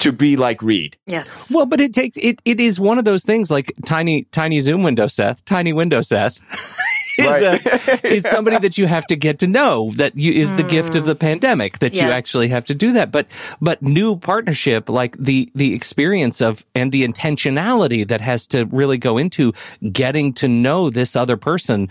[0.00, 0.96] to be like Reed.
[1.06, 1.50] yes.
[1.54, 2.42] well, but it takes it.
[2.44, 5.44] It is one of those things like tiny, tiny Zoom window, Seth.
[5.44, 6.38] Tiny window, Seth.
[7.18, 7.58] is, uh,
[8.02, 10.94] a, is somebody that you have to get to know that you is the gift
[10.94, 11.18] of the hmm.
[11.18, 13.12] pandemic that you actually have to do that.
[13.12, 13.26] But
[13.60, 18.98] but new partnership like the the experience of and the intentionality that has to really
[18.98, 19.52] go into
[19.92, 21.88] getting to know this other person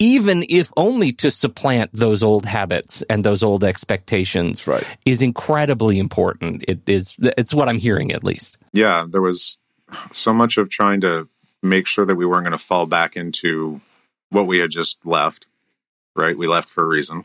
[0.00, 4.82] even if only to supplant those old habits and those old expectations Right.
[5.04, 6.64] is incredibly important.
[6.66, 8.56] It is it's what i'm hearing at least.
[8.72, 9.58] Yeah, there was
[10.12, 11.28] so much of trying to
[11.62, 13.80] make sure that we weren't going to fall back into
[14.30, 15.46] what we had just left,
[16.16, 16.36] right?
[16.36, 17.24] We left for a reason.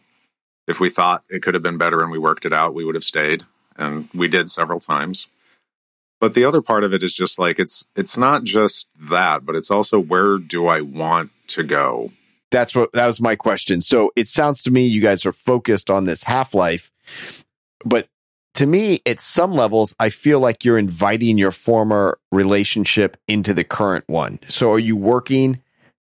[0.67, 2.95] If we thought it could have been better and we worked it out, we would
[2.95, 3.43] have stayed,
[3.77, 5.27] and we did several times.
[6.19, 9.55] But the other part of it is just like it's it's not just that, but
[9.55, 12.11] it's also where do I want to go?
[12.51, 13.81] That's what that was my question.
[13.81, 16.91] So it sounds to me you guys are focused on this half life,
[17.83, 18.07] but
[18.55, 23.65] to me, at some levels, I feel like you're inviting your former relationship into the
[23.65, 24.39] current one.
[24.47, 25.61] So are you working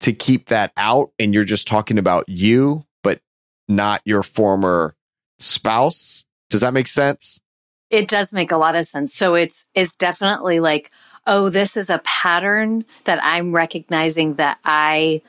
[0.05, 3.23] to keep that out and you're just talking about you, but
[3.69, 4.95] not your former
[5.39, 6.27] spouse?
[6.51, 7.41] Does that make sense?
[7.89, 9.15] It does make a lot of sense.
[9.15, 10.91] So it's it's definitely like,
[11.27, 15.23] oh, this is a pattern that I'm recognizing that I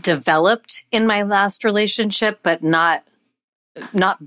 [0.00, 3.04] developed in my last relationship, but not
[3.92, 4.22] not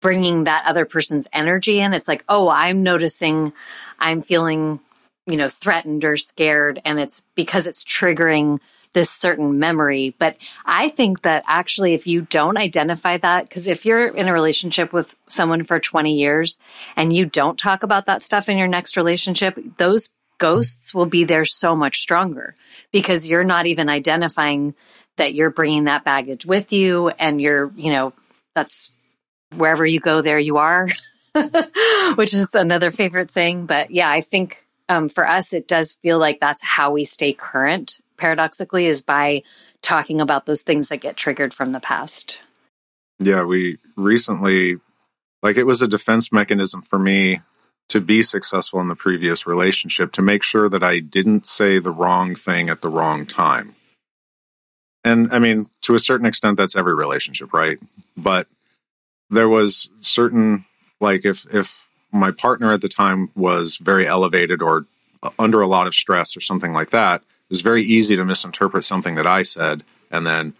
[0.00, 1.92] bringing that other person's energy in.
[1.92, 3.52] It's like, oh, I'm noticing
[3.98, 4.78] I'm feeling,
[5.26, 8.60] you know, threatened or scared and it's because it's triggering
[8.98, 10.12] this certain memory.
[10.18, 14.32] But I think that actually, if you don't identify that, because if you're in a
[14.32, 16.58] relationship with someone for 20 years
[16.96, 21.22] and you don't talk about that stuff in your next relationship, those ghosts will be
[21.22, 22.56] there so much stronger
[22.90, 24.74] because you're not even identifying
[25.16, 28.12] that you're bringing that baggage with you and you're, you know,
[28.56, 28.90] that's
[29.54, 30.88] wherever you go, there you are,
[32.16, 33.66] which is another favorite saying.
[33.66, 37.32] But yeah, I think um, for us, it does feel like that's how we stay
[37.32, 39.42] current, paradoxically, is by
[39.80, 42.40] talking about those things that get triggered from the past.
[43.18, 44.76] Yeah, we recently,
[45.42, 47.40] like, it was a defense mechanism for me
[47.88, 51.90] to be successful in the previous relationship to make sure that I didn't say the
[51.90, 53.74] wrong thing at the wrong time.
[55.04, 57.78] And I mean, to a certain extent, that's every relationship, right?
[58.16, 58.46] But
[59.30, 60.66] there was certain,
[61.00, 64.86] like, if, if my partner at the time was very elevated or
[65.38, 69.14] under a lot of stress or something like that, was very easy to misinterpret something
[69.14, 70.54] that I said and then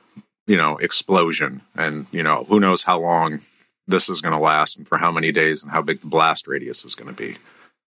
[0.49, 1.61] you know, explosion.
[1.77, 3.43] And, you know, who knows how long
[3.87, 6.49] this is going to last and for how many days and how big the blast
[6.49, 7.37] radius is going to be.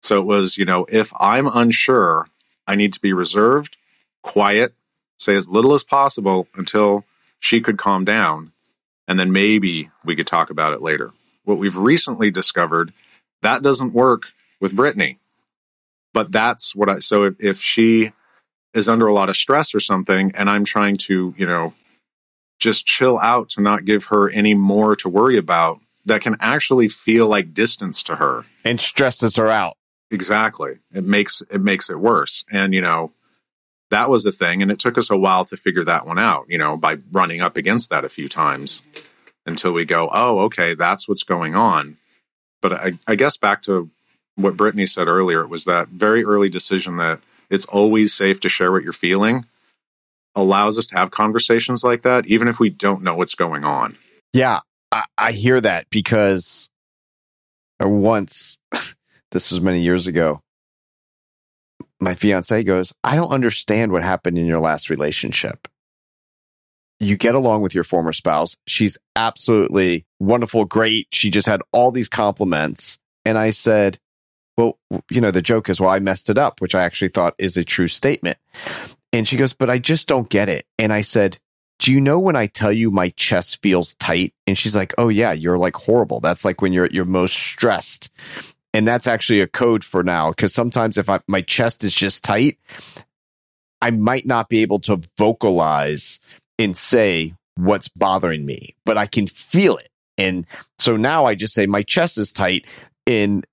[0.02, 2.28] So it was, you know, if I'm unsure,
[2.66, 3.76] I need to be reserved,
[4.22, 4.74] quiet,
[5.16, 7.04] say as little as possible until
[7.38, 8.52] she could calm down.
[9.06, 11.12] And then maybe we could talk about it later.
[11.44, 12.92] What we've recently discovered
[13.42, 14.26] that doesn't work
[14.60, 15.16] with Brittany.
[16.12, 18.12] But that's what I, so if, if she
[18.74, 21.74] is under a lot of stress or something, and I'm trying to, you know,
[22.58, 26.88] just chill out to not give her any more to worry about, that can actually
[26.88, 29.76] feel like distance to her and stresses her out.
[30.10, 30.78] Exactly.
[30.92, 32.44] It makes it makes it worse.
[32.50, 33.12] And you know,
[33.90, 36.46] that was the thing and it took us a while to figure that one out,
[36.48, 38.82] you know, by running up against that a few times
[39.46, 41.96] until we go, "Oh, okay, that's what's going on."
[42.60, 43.90] But I, I guess back to
[44.36, 48.48] what Brittany said earlier, it was that very early decision that it's always safe to
[48.48, 49.44] share what you're feeling
[50.34, 53.96] allows us to have conversations like that, even if we don't know what's going on.
[54.32, 54.60] Yeah,
[54.92, 56.68] I, I hear that because
[57.80, 58.58] once
[59.30, 60.40] this was many years ago.
[62.02, 65.68] My fiance goes, I don't understand what happened in your last relationship.
[66.98, 68.56] You get along with your former spouse.
[68.66, 71.08] She's absolutely wonderful, great.
[71.12, 72.98] She just had all these compliments.
[73.24, 73.98] And I said,
[74.60, 74.78] Well,
[75.10, 77.56] you know, the joke is, well, I messed it up, which I actually thought is
[77.56, 78.38] a true statement.
[79.12, 80.66] And she goes, But I just don't get it.
[80.78, 81.38] And I said,
[81.78, 84.34] do you know when I tell you my chest feels tight?
[84.46, 86.20] And she's like, Oh yeah, you're like horrible.
[86.20, 88.10] That's like when you're at your most stressed
[88.72, 92.24] and that's actually a code for now because sometimes if I, my chest is just
[92.24, 92.58] tight
[93.82, 96.20] i might not be able to vocalize
[96.58, 100.46] and say what's bothering me but i can feel it and
[100.78, 102.66] so now i just say my chest is tight
[103.06, 103.46] and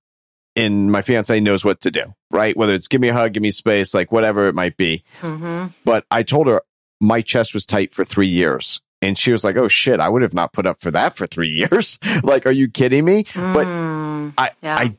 [0.58, 3.44] and my fiance knows what to do right whether it's give me a hug give
[3.44, 5.68] me space like whatever it might be mm-hmm.
[5.86, 6.62] but i told her
[7.00, 10.24] my chest was tight for three years and she was like, "Oh shit, I would
[10.24, 12.00] have not put up for that for three years.
[12.24, 14.76] like, are you kidding me?" Mm, but I, yeah.
[14.76, 14.98] I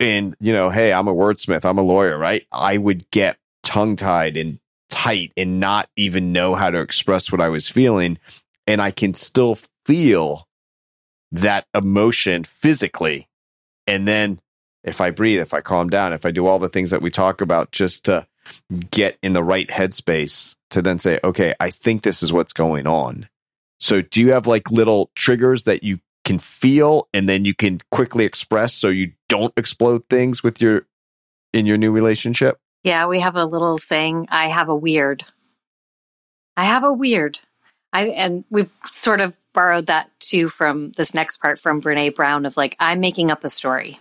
[0.00, 2.44] and you know, hey, I'm a wordsmith, I'm a lawyer, right?
[2.50, 7.40] I would get tongue tied and tight and not even know how to express what
[7.40, 8.18] I was feeling.
[8.66, 10.48] And I can still feel
[11.32, 13.28] that emotion physically.
[13.86, 14.40] And then
[14.84, 17.10] if I breathe, if I calm down, if I do all the things that we
[17.10, 18.26] talk about just to
[18.90, 22.86] get in the right headspace to then say, okay, I think this is what's going
[22.86, 23.28] on.
[23.78, 27.80] So do you have like little triggers that you can feel and then you can
[27.90, 30.86] quickly express so you don't explode things with your
[31.52, 32.58] in your new relationship?
[32.84, 35.24] Yeah, we have a little saying, I have a weird.
[36.56, 37.40] I have a weird.
[37.92, 42.46] I and we've sort of borrowed that too from this next part from Brene Brown
[42.46, 43.98] of like, I'm making up a story.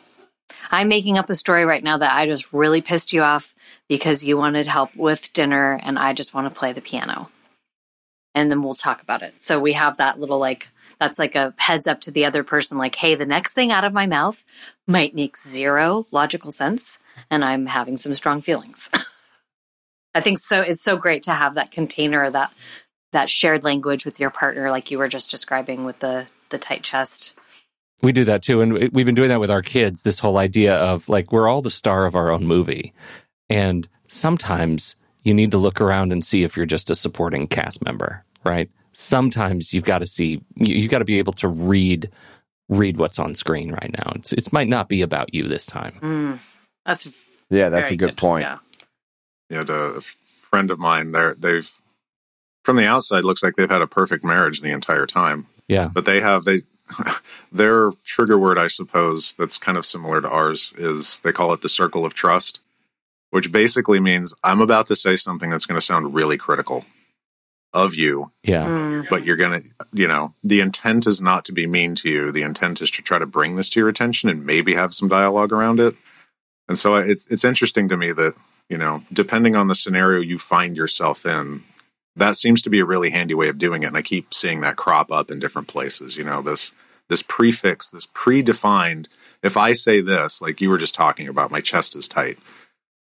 [0.71, 3.53] I'm making up a story right now that I just really pissed you off
[3.87, 7.29] because you wanted help with dinner and I just want to play the piano.
[8.35, 9.41] And then we'll talk about it.
[9.41, 10.69] So we have that little like
[10.99, 13.83] that's like a heads up to the other person like hey the next thing out
[13.83, 14.43] of my mouth
[14.87, 18.89] might make zero logical sense and i'm having some strong feelings
[20.15, 22.53] i think so it's so great to have that container that
[23.11, 26.83] that shared language with your partner like you were just describing with the the tight
[26.83, 27.33] chest
[28.01, 30.75] we do that too and we've been doing that with our kids this whole idea
[30.75, 32.93] of like we're all the star of our own movie
[33.49, 37.83] and sometimes you need to look around and see if you're just a supporting cast
[37.83, 42.09] member right sometimes you've got to see you, have got to be able to read
[42.69, 44.13] read what's on screen right now.
[44.15, 45.97] It's it might not be about you this time.
[46.01, 46.39] Mm,
[46.85, 47.09] that's
[47.49, 48.43] yeah, that's a good, good, point.
[48.43, 48.57] Yeah,
[49.49, 49.65] yeah.
[49.67, 51.71] A friend of mine, they they've
[52.63, 55.47] from the outside looks like they've had a perfect marriage the entire time.
[55.67, 56.61] Yeah, but they have they
[57.51, 61.61] their trigger word, I suppose, that's kind of similar to ours is they call it
[61.61, 62.59] the circle of trust,
[63.29, 66.85] which basically means I'm about to say something that's going to sound really critical
[67.73, 68.31] of you.
[68.43, 68.65] Yeah.
[68.65, 69.09] Mm.
[69.09, 72.31] But you're going to, you know, the intent is not to be mean to you.
[72.31, 75.07] The intent is to try to bring this to your attention and maybe have some
[75.07, 75.95] dialogue around it.
[76.67, 78.35] And so it's it's interesting to me that,
[78.69, 81.63] you know, depending on the scenario you find yourself in,
[82.15, 84.61] that seems to be a really handy way of doing it and I keep seeing
[84.61, 86.71] that crop up in different places, you know, this
[87.09, 89.07] this prefix, this predefined
[89.41, 92.37] if I say this, like you were just talking about, my chest is tight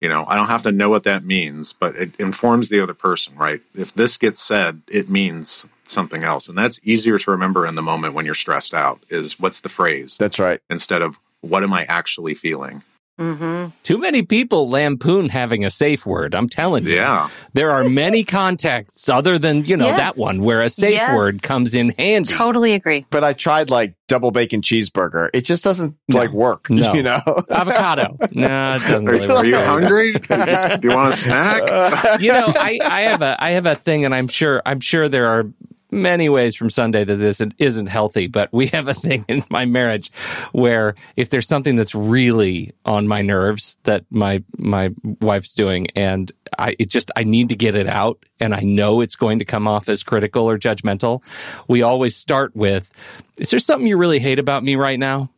[0.02, 2.94] you know, I don't have to know what that means, but it informs the other
[2.94, 3.62] person, right?
[3.76, 6.48] If this gets said, it means something else.
[6.48, 9.70] And that's easier to remember in the moment when you're stressed out is what's the
[9.70, 10.18] phrase?
[10.18, 10.60] That's right.
[10.70, 12.84] Instead of what am I actually feeling?
[13.20, 13.70] Mm-hmm.
[13.84, 16.36] Too many people lampoon having a safe word.
[16.36, 16.96] I'm telling you.
[16.96, 17.30] Yeah.
[17.54, 19.98] There are many contexts other than, you know, yes.
[19.98, 21.16] that one where a safe yes.
[21.16, 22.32] word comes in handy.
[22.32, 23.06] Totally agree.
[23.10, 25.30] But I tried like double bacon cheeseburger.
[25.34, 26.18] It just doesn't no.
[26.18, 26.68] like work.
[26.78, 26.94] No.
[26.94, 27.22] You know?
[27.50, 28.18] Avocado.
[28.34, 29.38] no, it doesn't really work.
[29.38, 30.12] Are you hungry?
[30.14, 32.22] Do you want a snack?
[32.22, 35.10] you know, I, I have a I have a thing and I'm sure I'm sure
[35.10, 35.46] there are
[35.92, 39.66] many ways from Sunday that this isn't healthy, but we have a thing in my
[39.66, 40.12] marriage
[40.52, 44.90] where if there's something that's really on my nerves that my my
[45.22, 49.02] wife's doing and I it just I need to get it out and I know
[49.02, 51.24] it's going to come off as critical or judgmental,
[51.68, 52.92] we always start with
[53.38, 55.30] is there something you really hate about me right now?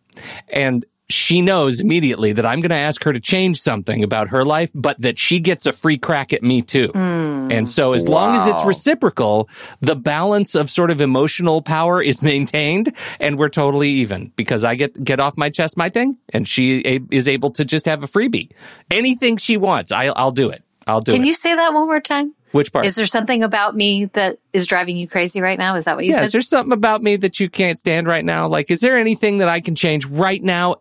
[0.47, 4.45] And she knows immediately that I'm going to ask her to change something about her
[4.45, 6.89] life, but that she gets a free crack at me too.
[6.89, 7.51] Mm.
[7.51, 8.13] And so as wow.
[8.13, 9.49] long as it's reciprocal,
[9.81, 14.75] the balance of sort of emotional power is maintained and we're totally even because I
[14.75, 18.03] get, get off my chest my thing and she a- is able to just have
[18.03, 18.51] a freebie.
[18.91, 20.63] Anything she wants, I, will do it.
[20.85, 21.23] I'll do Can it.
[21.23, 22.35] Can you say that one more time?
[22.51, 22.85] Which part?
[22.85, 25.75] Is there something about me that is driving you crazy right now?
[25.75, 26.25] Is that what you yeah, said?
[26.25, 28.47] Is there something about me that you can't stand right now?
[28.47, 30.77] Like, is there anything that I can change right now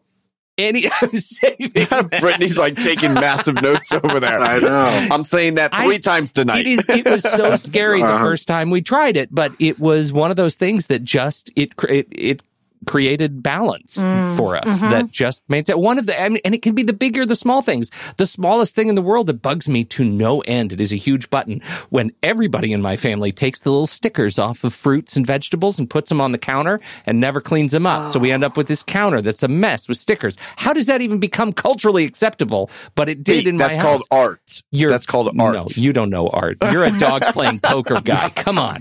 [0.58, 0.82] any
[1.14, 1.86] saving.
[2.20, 4.40] Brittany's like taking massive notes over there.
[4.40, 5.08] I know.
[5.10, 6.66] I'm saying that three I, times tonight.
[6.66, 8.12] It, is, it was so scary uh-huh.
[8.12, 11.50] the first time we tried it, but it was one of those things that just
[11.56, 12.42] it it, it
[12.86, 14.90] created balance mm, for us mm-hmm.
[14.90, 17.26] that just made it one of the I mean, and it can be the bigger
[17.26, 17.90] the small things.
[18.16, 20.72] The smallest thing in the world that bugs me to no end.
[20.72, 21.60] It is a huge button.
[21.90, 25.88] When everybody in my family takes the little stickers off of fruits and vegetables and
[25.88, 28.08] puts them on the counter and never cleans them up.
[28.08, 28.10] Oh.
[28.12, 30.36] so we end up with this counter that's a mess with stickers.
[30.56, 32.70] How does that even become culturally acceptable?
[32.94, 34.62] But it did in that's my called art.
[34.70, 35.54] You're, that's called art.
[35.54, 36.58] no you don't know art.
[36.70, 38.30] You're a dogs playing poker guy.
[38.30, 38.78] Come on.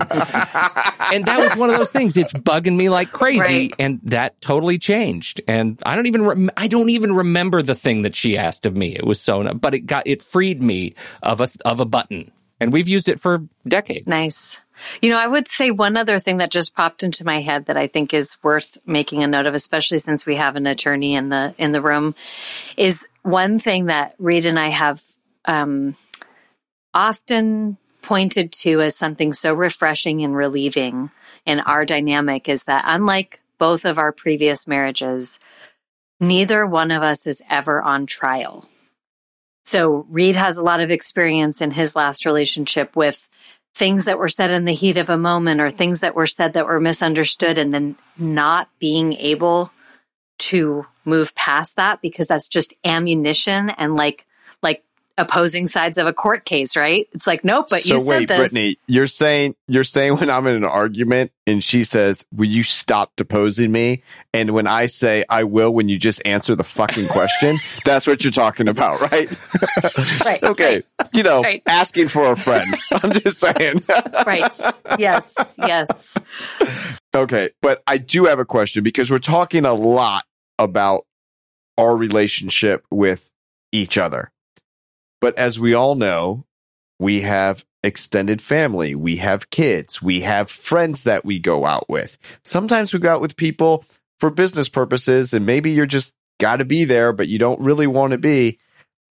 [1.12, 2.16] And that was one of those things.
[2.16, 3.38] It's bugging me like crazy.
[3.40, 3.74] Right.
[3.78, 5.40] and and that totally changed.
[5.48, 8.76] And I don't even rem- I don't even remember the thing that she asked of
[8.76, 8.94] me.
[8.94, 12.30] It was so, but it got it freed me of a of a button,
[12.60, 14.06] and we've used it for decades.
[14.06, 14.60] Nice.
[15.02, 17.76] You know, I would say one other thing that just popped into my head that
[17.76, 21.30] I think is worth making a note of, especially since we have an attorney in
[21.30, 22.14] the in the room,
[22.76, 25.02] is one thing that Reed and I have
[25.46, 25.96] um,
[26.92, 31.10] often pointed to as something so refreshing and relieving
[31.44, 35.38] in our dynamic is that unlike both of our previous marriages,
[36.20, 38.68] neither one of us is ever on trial.
[39.64, 43.28] So Reed has a lot of experience in his last relationship with
[43.74, 46.54] things that were said in the heat of a moment or things that were said
[46.54, 49.70] that were misunderstood and then not being able
[50.38, 54.26] to move past that because that's just ammunition and like
[55.18, 57.06] opposing sides of a court case, right?
[57.12, 58.06] It's like, nope, but so you said that.
[58.06, 58.38] So, wait, this.
[58.38, 62.62] Brittany, you're saying you're saying when I'm in an argument and she says, "Will you
[62.62, 64.02] stop deposing me?"
[64.32, 68.24] and when I say, "I will," when you just answer the fucking question, that's what
[68.24, 69.28] you're talking about, right?
[70.24, 70.42] right.
[70.42, 70.76] okay.
[70.76, 71.08] Right.
[71.12, 71.62] You know, right.
[71.66, 72.74] asking for a friend.
[72.92, 73.82] I'm just saying.
[74.26, 74.54] right.
[74.98, 75.34] Yes.
[75.58, 76.16] Yes.
[77.14, 80.24] Okay, but I do have a question because we're talking a lot
[80.58, 81.04] about
[81.78, 83.30] our relationship with
[83.72, 84.30] each other.
[85.20, 86.44] But as we all know,
[86.98, 92.18] we have extended family, we have kids, we have friends that we go out with.
[92.44, 93.84] Sometimes we go out with people
[94.18, 97.86] for business purposes, and maybe you're just got to be there, but you don't really
[97.86, 98.58] want to be.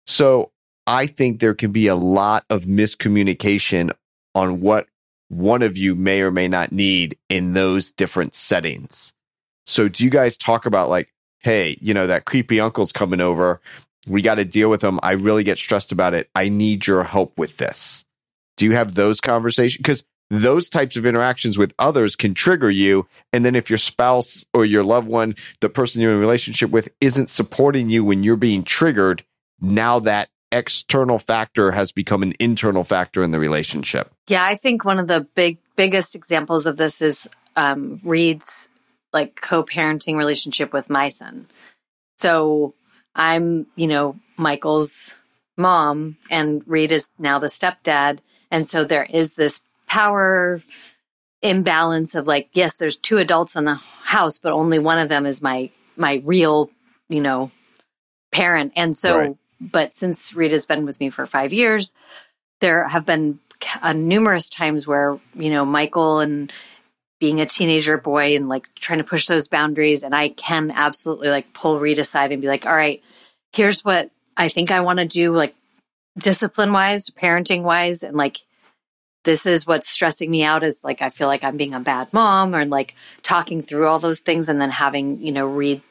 [0.07, 0.50] So
[0.86, 3.92] I think there can be a lot of miscommunication
[4.34, 4.86] on what
[5.28, 9.12] one of you may or may not need in those different settings.
[9.64, 13.61] So do you guys talk about like, hey, you know, that creepy uncle's coming over
[14.07, 15.00] we got to deal with them.
[15.02, 16.30] I really get stressed about it.
[16.34, 18.04] I need your help with this.
[18.57, 19.78] Do you have those conversations?
[19.78, 23.07] Because those types of interactions with others can trigger you.
[23.32, 26.70] And then if your spouse or your loved one, the person you're in a relationship
[26.70, 29.24] with, isn't supporting you when you're being triggered,
[29.61, 34.12] now that external factor has become an internal factor in the relationship.
[34.28, 38.68] Yeah, I think one of the big biggest examples of this is um, Reed's
[39.12, 41.46] like co-parenting relationship with my son.
[42.18, 42.74] So
[43.16, 45.12] I'm, you know, Michael's
[45.56, 48.18] mom and Reed is now the stepdad.
[48.50, 50.62] And so there is this power
[51.42, 55.26] imbalance of like, yes, there's two adults in the house, but only one of them
[55.26, 56.70] is my, my real,
[57.08, 57.50] you know,
[58.32, 58.72] parent.
[58.76, 59.36] And so, right.
[59.60, 61.94] but since Reed has been with me for five years,
[62.60, 63.38] there have been
[63.80, 66.52] uh, numerous times where, you know, Michael and
[67.18, 70.02] being a teenager boy and like trying to push those boundaries.
[70.02, 73.02] And I can absolutely like pull Reed aside and be like, all right,
[73.52, 75.54] here's what I think I want to do, like
[76.18, 78.02] discipline wise, parenting wise.
[78.02, 78.38] And like,
[79.24, 82.12] this is what's stressing me out is like, I feel like I'm being a bad
[82.12, 85.82] mom or like talking through all those things and then having, you know, Reed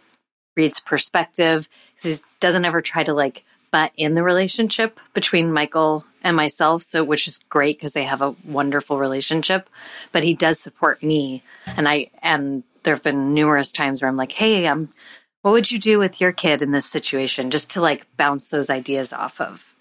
[0.56, 1.68] Reed's perspective.
[1.96, 3.44] Because he doesn't ever try to like
[3.76, 6.82] butt in the relationship between Michael and myself.
[6.82, 9.70] So, which is great because they have a wonderful relationship,
[10.14, 11.44] but he does support me.
[11.76, 14.94] And I, and there have been numerous times where I'm like, Hey, I'm,
[15.42, 18.70] what would you do with your kid in this situation just to like bounce those
[18.70, 19.76] ideas off of?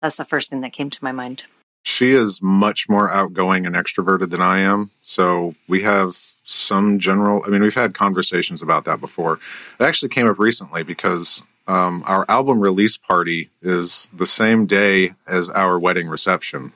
[0.00, 1.44] That's the first thing that came to my mind.
[1.82, 4.90] she is much more outgoing and extroverted than I am.
[5.02, 9.34] So we have some general, I mean, we've had conversations about that before.
[9.78, 15.14] It actually came up recently because um, our album release party is the same day
[15.26, 16.72] as our wedding reception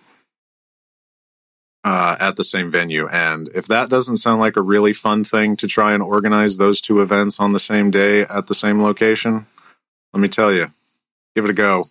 [1.85, 3.07] uh, at the same venue.
[3.09, 6.81] And if that doesn't sound like a really fun thing to try and organize those
[6.81, 9.47] two events on the same day at the same location,
[10.13, 10.69] let me tell you,
[11.35, 11.89] give it a go.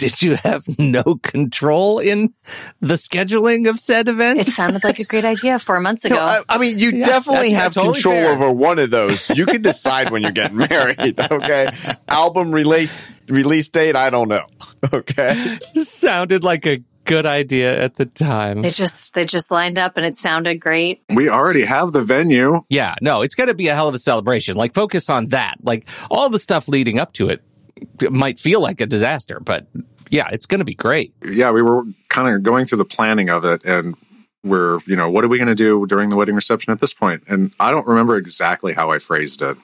[0.00, 2.32] Did you have no control in
[2.80, 4.48] the scheduling of said events?
[4.48, 6.16] It sounded like a great idea four months ago.
[6.16, 8.32] No, I, I mean, you Yeah, definitely have totally control fair.
[8.34, 9.28] over one of those.
[9.30, 11.18] You can decide when you're getting married.
[11.20, 11.68] Okay,
[12.08, 13.96] album release release date.
[13.96, 14.46] I don't know.
[14.94, 18.62] Okay, Sounded like a good idea at the time.
[18.62, 21.02] they just they just lined up and it sounded great.
[21.12, 22.62] We already have the venue.
[22.70, 24.56] Yeah, no, it's going to be a hell of a celebration.
[24.56, 25.56] Like, focus on that.
[25.62, 27.42] Like, all the stuff leading up to it,
[28.10, 29.66] might feel like a disaster, but
[30.10, 31.14] yeah, it's going to be great.
[31.24, 33.96] yeah, we were kind of going through the planning of it and
[34.42, 36.92] we're, you know, what are we going to do during the wedding reception at this
[36.92, 37.22] point?
[37.28, 39.56] And I don't remember exactly how I phrased it.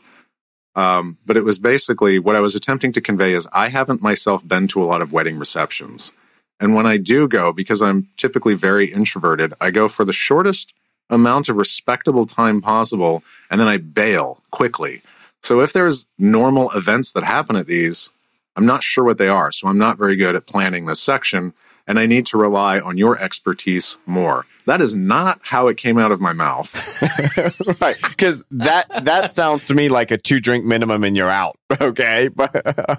[0.74, 4.46] Um, but it was basically what I was attempting to convey is I haven't myself
[4.46, 6.12] been to a lot of wedding receptions.
[6.60, 10.74] And when I do go, because I'm typically very introverted, I go for the shortest
[11.08, 15.02] amount of respectable time possible and then I bail quickly.
[15.42, 18.10] So if there's normal events that happen at these,
[18.56, 19.52] I'm not sure what they are.
[19.52, 21.52] So I'm not very good at planning this section
[21.86, 24.46] and I need to rely on your expertise more.
[24.66, 26.74] That is not how it came out of my mouth.
[27.80, 27.96] right?
[28.02, 31.56] Because that that sounds to me like a two drink minimum and you're out.
[31.80, 32.50] Okay, but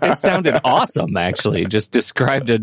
[0.02, 1.66] It sounded awesome, actually.
[1.66, 2.60] Just described a,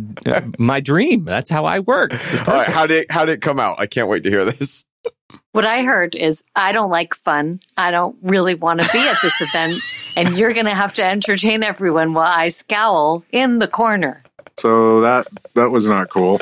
[0.59, 1.25] my dream.
[1.25, 2.12] That's how I work.
[2.47, 2.68] all right.
[2.68, 3.81] How did how did it come out?
[3.81, 4.85] I can't wait to hear this.
[5.53, 7.61] What I heard is I don't like fun.
[7.76, 9.80] I don't really want to be at this event,
[10.16, 14.22] and you're going to have to entertain everyone while I scowl in the corner.
[14.57, 16.39] So that that was not cool.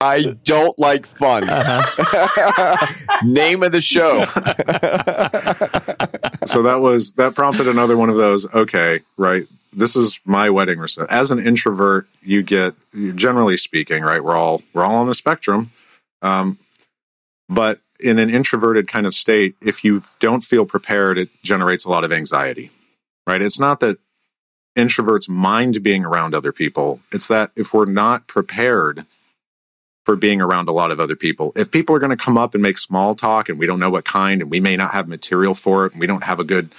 [0.00, 1.44] I don't like fun.
[3.24, 4.24] Name of the show.
[6.46, 10.78] so that was that prompted another one of those okay right this is my wedding
[10.78, 12.74] reception as an introvert you get
[13.14, 15.70] generally speaking right we're all we're all on the spectrum
[16.22, 16.58] um,
[17.48, 21.90] but in an introverted kind of state if you don't feel prepared it generates a
[21.90, 22.70] lot of anxiety
[23.26, 23.98] right it's not that
[24.76, 29.06] introverts mind being around other people it's that if we're not prepared
[30.04, 31.52] for being around a lot of other people.
[31.56, 33.90] If people are going to come up and make small talk and we don't know
[33.90, 36.44] what kind and we may not have material for it and we don't have a
[36.44, 36.70] good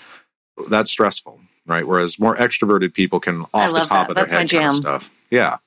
[0.69, 1.85] that's stressful, right?
[1.85, 4.09] Whereas more extroverted people can off the top that.
[4.09, 5.09] of their That's head kind of stuff.
[5.29, 5.57] Yeah.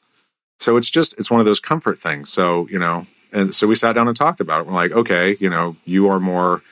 [0.59, 2.31] So it's just it's one of those comfort things.
[2.31, 4.67] So, you know, and so we sat down and talked about it.
[4.67, 6.63] We're like, okay, you know, you are more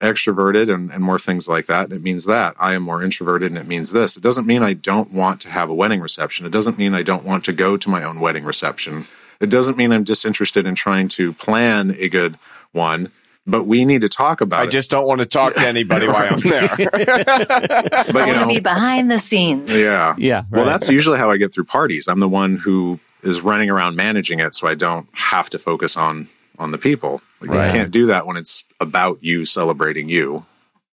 [0.00, 1.84] extroverted and, and more things like that.
[1.84, 4.16] And it means that I am more introverted and it means this.
[4.16, 6.44] It doesn't mean I don't want to have a wedding reception.
[6.44, 9.04] It doesn't mean I don't want to go to my own wedding reception.
[9.40, 12.36] It doesn't mean I'm disinterested in trying to plan a good
[12.72, 13.12] one,
[13.46, 14.70] but we need to talk about I it.
[14.70, 16.68] just don't want to talk to anybody while I'm there.
[16.70, 19.70] I but you want to be behind the scenes.
[19.70, 20.14] yeah.
[20.18, 20.44] Yeah.
[20.50, 22.08] Well, that's usually how I get through parties.
[22.08, 25.96] I'm the one who is running around managing it, so I don't have to focus
[25.96, 27.22] on on the people.
[27.40, 27.66] Like, Right.
[27.66, 30.46] You can't do that when it's about you celebrating you.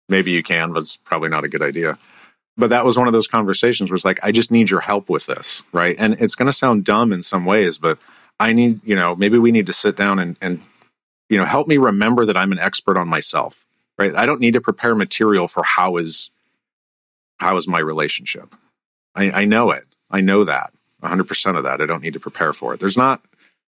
[0.09, 1.97] Maybe you can, but it's probably not a good idea.
[2.55, 5.09] But that was one of those conversations where it's like, I just need your help
[5.09, 5.95] with this, right?
[5.99, 7.99] And it's going to sound dumb in some ways, but
[8.39, 10.61] I need, you know, maybe we need to sit down and and
[11.29, 13.65] you know help me remember that I'm an expert on myself,
[13.97, 14.15] right?
[14.15, 16.29] I don't need to prepare material for how is
[17.39, 18.55] how is my relationship.
[19.15, 19.83] I, I know it.
[20.09, 20.71] I know that
[21.03, 21.81] 100% of that.
[21.81, 22.79] I don't need to prepare for it.
[22.79, 23.21] There's not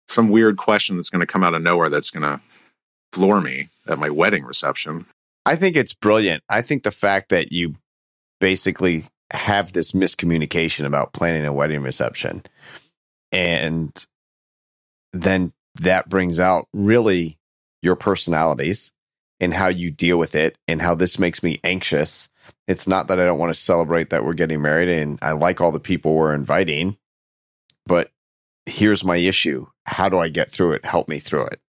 [0.07, 2.41] some weird question that's going to come out of nowhere that's going to
[3.13, 5.05] floor me at my wedding reception.
[5.45, 6.43] I think it's brilliant.
[6.49, 7.75] I think the fact that you
[8.39, 12.43] basically have this miscommunication about planning a wedding reception
[13.31, 14.05] and
[15.11, 17.37] then that brings out really
[17.81, 18.91] your personalities
[19.39, 22.29] and how you deal with it and how this makes me anxious.
[22.67, 25.61] It's not that I don't want to celebrate that we're getting married and I like
[25.61, 26.97] all the people we're inviting,
[27.85, 28.11] but
[28.65, 29.67] here's my issue.
[29.85, 30.85] How do I get through it?
[30.85, 31.59] Help me through it.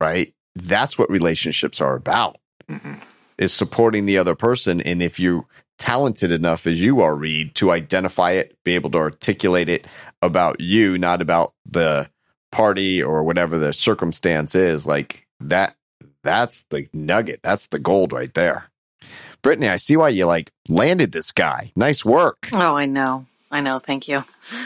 [0.00, 0.34] Right?
[0.54, 2.36] That's what relationships are about
[2.70, 3.00] Mhm.
[3.38, 4.80] is supporting the other person.
[4.80, 5.46] And if you're
[5.78, 9.86] talented enough as you are, Reed, to identify it, be able to articulate it
[10.22, 12.08] about you, not about the
[12.52, 15.74] party or whatever the circumstance is, like that,
[16.22, 17.40] that's the nugget.
[17.42, 18.70] That's the gold right there.
[19.42, 21.72] Brittany, I see why you like landed this guy.
[21.76, 22.48] Nice work.
[22.52, 23.26] Oh, I know.
[23.50, 23.78] I know.
[23.78, 24.22] Thank you.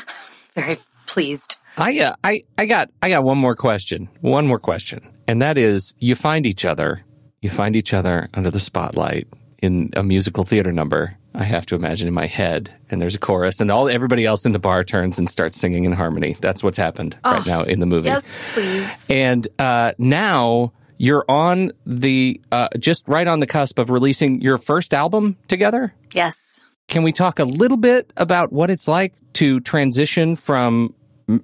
[0.54, 0.78] Very
[1.08, 1.58] pleased.
[1.76, 4.08] I, uh, I, I got, I got one more question.
[4.20, 7.02] One more question, and that is: you find each other,
[7.42, 9.26] you find each other under the spotlight
[9.60, 11.16] in a musical theater number.
[11.34, 14.44] I have to imagine in my head, and there's a chorus, and all everybody else
[14.44, 16.36] in the bar turns and starts singing in harmony.
[16.40, 18.08] That's what's happened right now in the movie.
[18.08, 19.06] Yes, please.
[19.08, 24.58] And uh, now you're on the uh, just right on the cusp of releasing your
[24.58, 25.94] first album together.
[26.12, 26.60] Yes.
[26.88, 30.94] Can we talk a little bit about what it's like to transition from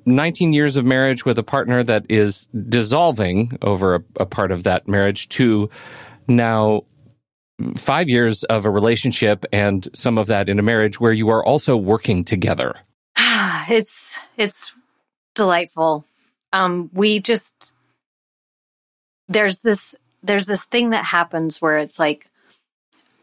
[0.06, 4.62] 19 years of marriage with a partner that is dissolving over a, a part of
[4.64, 5.68] that marriage to
[6.26, 6.82] now
[7.76, 11.44] five years of a relationship and some of that in a marriage where you are
[11.44, 12.74] also working together?
[13.16, 14.72] it's it's
[15.34, 16.04] delightful.
[16.52, 17.72] Um, we just
[19.28, 22.26] there's this there's this thing that happens where it's like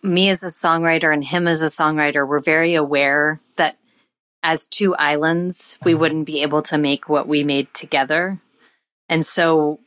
[0.04, 3.78] me as a songwriter and him as a songwriter, we're very aware that
[4.44, 6.02] as two islands, we mm-hmm.
[6.02, 8.40] wouldn't be able to make what we made together.
[9.10, 9.80] And so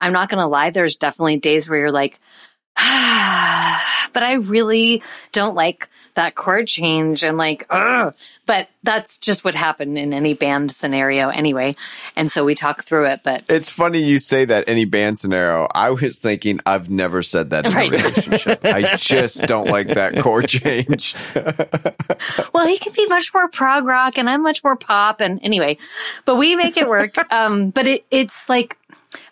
[0.00, 2.18] I'm not going to lie, there's definitely days where you're like,
[2.76, 5.02] but I really
[5.32, 8.14] don't like that chord change and like, ugh.
[8.46, 11.74] But that's just what happened in any band scenario anyway.
[12.14, 13.20] And so we talk through it.
[13.24, 15.66] But It's funny you say that any band scenario.
[15.74, 17.88] I was thinking I've never said that in Right.
[17.92, 18.64] a relationship.
[18.64, 21.16] I just don't like that chord change.
[22.54, 25.20] well, he can be much more prog rock and I'm much more pop.
[25.20, 25.76] And anyway,
[26.24, 27.16] but we make it work.
[27.32, 28.78] um, but it, it's like,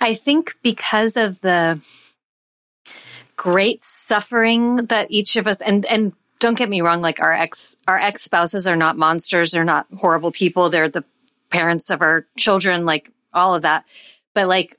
[0.01, 1.81] I think because of the
[3.43, 7.75] great suffering that each of us, and, and don't get me wrong, like our ex,
[7.89, 9.51] our ex spouses are not monsters.
[9.51, 10.71] They're not horrible people.
[10.71, 11.03] They're the
[11.51, 13.85] parents of our children, like all of that.
[14.33, 14.79] But like,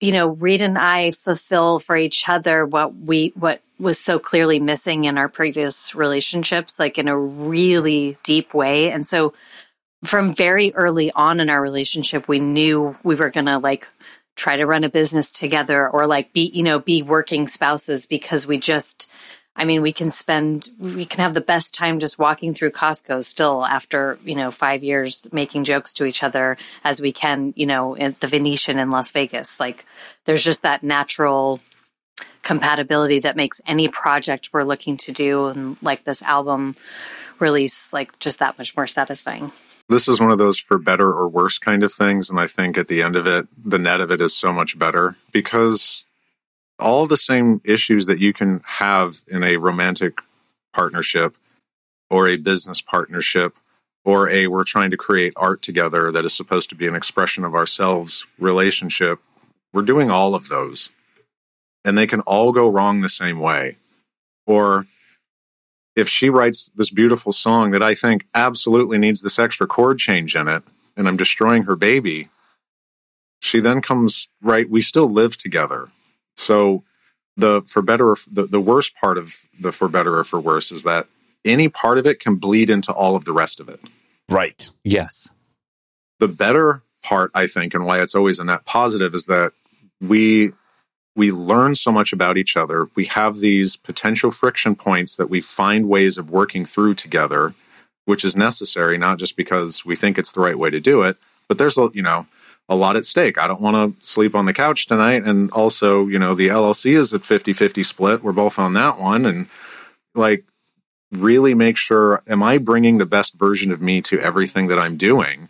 [0.00, 4.60] you know, Reed and I fulfill for each other what we, what was so clearly
[4.60, 8.92] missing in our previous relationships, like in a really deep way.
[8.92, 9.34] And so
[10.04, 13.88] from very early on in our relationship, we knew we were going to like
[14.40, 18.46] try to run a business together or like be, you know, be working spouses because
[18.46, 19.06] we just,
[19.54, 23.22] I mean, we can spend, we can have the best time just walking through Costco
[23.22, 27.66] still after, you know, five years making jokes to each other as we can, you
[27.66, 29.60] know, at the Venetian in Las Vegas.
[29.60, 29.84] Like
[30.24, 31.60] there's just that natural
[32.42, 36.76] compatibility that makes any project we're looking to do and like this album
[37.38, 39.52] release, like just that much more satisfying.
[39.90, 42.30] This is one of those for better or worse kind of things.
[42.30, 44.78] And I think at the end of it, the net of it is so much
[44.78, 46.04] better because
[46.78, 50.20] all the same issues that you can have in a romantic
[50.72, 51.36] partnership
[52.08, 53.56] or a business partnership
[54.04, 57.44] or a we're trying to create art together that is supposed to be an expression
[57.44, 59.18] of ourselves relationship,
[59.72, 60.90] we're doing all of those.
[61.84, 63.76] And they can all go wrong the same way.
[64.46, 64.86] Or
[66.00, 70.34] if she writes this beautiful song that I think absolutely needs this extra chord change
[70.34, 70.62] in it,
[70.96, 72.28] and I'm destroying her baby,
[73.40, 74.68] she then comes right.
[74.68, 75.88] We still live together.
[76.36, 76.82] So
[77.36, 80.72] the for better or the, the worst part of the for better or for worse
[80.72, 81.06] is that
[81.44, 83.80] any part of it can bleed into all of the rest of it.
[84.28, 84.68] right.
[84.82, 85.28] Yes.
[86.18, 89.52] The better part, I think, and why it's always a net positive is that
[90.00, 90.52] we
[91.16, 92.88] we learn so much about each other.
[92.94, 97.54] We have these potential friction points that we find ways of working through together,
[98.04, 101.16] which is necessary, not just because we think it's the right way to do it,
[101.48, 102.26] but there's a you know
[102.70, 103.36] a lot at stake.
[103.36, 105.24] I don't want to sleep on the couch tonight.
[105.24, 108.22] And also, you know, the LLC is at 50 50 split.
[108.22, 109.26] We're both on that one.
[109.26, 109.48] And
[110.14, 110.44] like,
[111.10, 114.96] really make sure am I bringing the best version of me to everything that I'm
[114.96, 115.48] doing?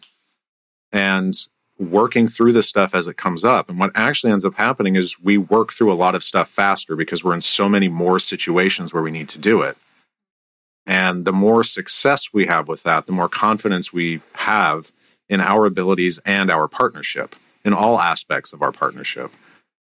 [0.93, 1.35] And
[1.81, 3.69] working through this stuff as it comes up.
[3.69, 6.95] And what actually ends up happening is we work through a lot of stuff faster
[6.95, 9.77] because we're in so many more situations where we need to do it.
[10.87, 14.93] And the more success we have with that, the more confidence we have
[15.29, 19.33] in our abilities and our partnership, in all aspects of our partnership.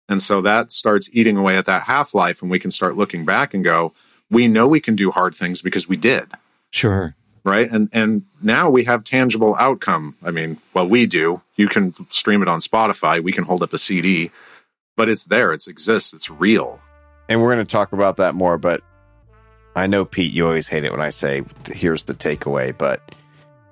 [0.09, 3.25] And so that starts eating away at that half life, and we can start looking
[3.25, 3.93] back and go,
[4.31, 6.29] we know we can do hard things because we did
[6.73, 7.15] Sure.
[7.45, 11.93] Right and and now we have tangible outcome i mean well we do you can
[12.11, 14.31] stream it on spotify we can hold up a cd
[14.97, 16.81] but it's there it exists it's real
[17.29, 18.83] And we're going to talk about that more, but
[19.75, 22.77] I know, Pete, you always hate it when I say, here's the takeaway.
[22.77, 23.15] But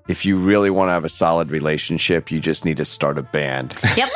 [0.09, 3.23] if you really want to have a solid relationship, you just need to start a
[3.23, 3.75] band.
[3.97, 4.09] Yep.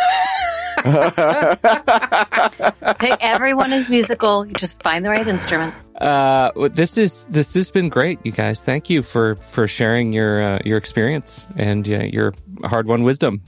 [3.01, 4.47] hey, everyone is musical.
[4.47, 5.75] You just find the right instrument.
[6.01, 8.61] Uh, this is this has been great, you guys.
[8.61, 12.35] Thank you for for sharing your uh, your experience and uh, your
[12.65, 13.43] hard won wisdom,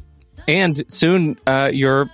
[0.46, 2.08] and soon uh, your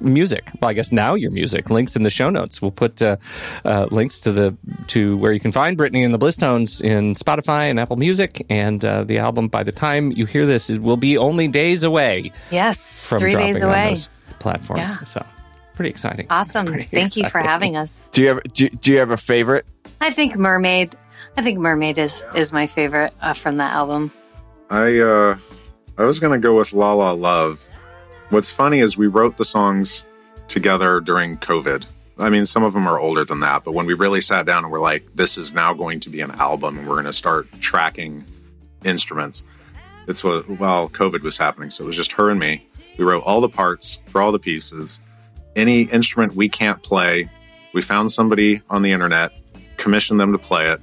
[0.00, 0.48] music.
[0.60, 1.68] Well, I guess now your music.
[1.68, 2.62] Links in the show notes.
[2.62, 3.16] We'll put uh,
[3.64, 4.56] uh, links to the
[4.88, 8.46] to where you can find Brittany and the Bliss Tones in Spotify and Apple Music,
[8.48, 9.48] and uh, the album.
[9.48, 13.04] By the time you hear this, it will be only days away Yes.
[13.04, 13.96] from three days away.
[14.38, 14.78] platforms.
[14.80, 15.04] Yeah.
[15.04, 15.26] So
[15.74, 16.26] pretty exciting.
[16.30, 16.66] Awesome.
[16.66, 18.08] Pretty Thank you for having us.
[18.12, 19.66] do you have do, do you have a favorite?
[20.00, 20.96] I think Mermaid.
[21.36, 24.12] I think Mermaid is is my favorite uh, from that album.
[24.70, 25.38] I uh,
[25.98, 27.66] I was gonna go with La La Love.
[28.30, 30.04] What's funny is we wrote the songs
[30.48, 31.84] together during COVID.
[32.18, 34.64] I mean, some of them are older than that, but when we really sat down
[34.64, 37.12] and we're like, this is now going to be an album and we're going to
[37.12, 38.24] start tracking
[38.84, 39.44] instruments,
[40.06, 41.70] it's what, well, COVID was happening.
[41.70, 42.66] So it was just her and me.
[42.98, 45.00] We wrote all the parts for all the pieces.
[45.56, 47.28] Any instrument we can't play,
[47.74, 49.32] we found somebody on the internet,
[49.76, 50.80] commissioned them to play it.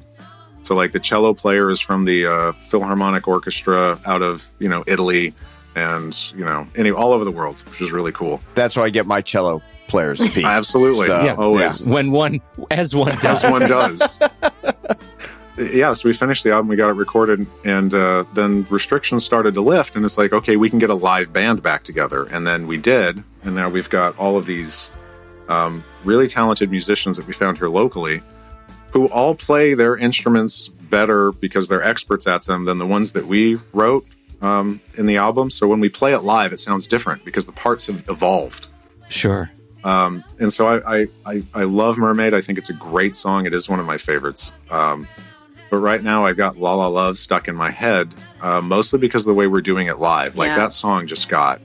[0.63, 4.83] So, like the cello player is from the uh, Philharmonic Orchestra out of you know
[4.87, 5.33] Italy,
[5.75, 8.41] and you know any all over the world, which is really cool.
[8.55, 10.19] That's where I get my cello players.
[10.29, 10.45] Pete.
[10.45, 11.33] Absolutely, So, Yeah.
[11.35, 13.43] always When one, as one does.
[13.43, 14.17] as one does.
[15.59, 19.53] yeah, so we finished the album, we got it recorded, and uh, then restrictions started
[19.53, 22.47] to lift, and it's like, okay, we can get a live band back together, and
[22.47, 24.91] then we did, and now we've got all of these
[25.49, 28.21] um, really talented musicians that we found here locally,
[28.91, 33.25] who all play their instruments better because they're experts at them than the ones that
[33.25, 34.07] we wrote
[34.41, 35.51] um, in the album.
[35.51, 38.67] So when we play it live, it sounds different because the parts have evolved.
[39.09, 39.51] Sure.
[39.83, 42.33] Um, and so I, I, I, I love Mermaid.
[42.33, 43.45] I think it's a great song.
[43.45, 44.51] It is one of my favorites.
[44.69, 45.07] Um,
[45.69, 49.23] but right now I've got La La Love stuck in my head, uh, mostly because
[49.23, 50.35] of the way we're doing it live.
[50.35, 50.57] Like Yeah.
[50.57, 51.61] that song just got,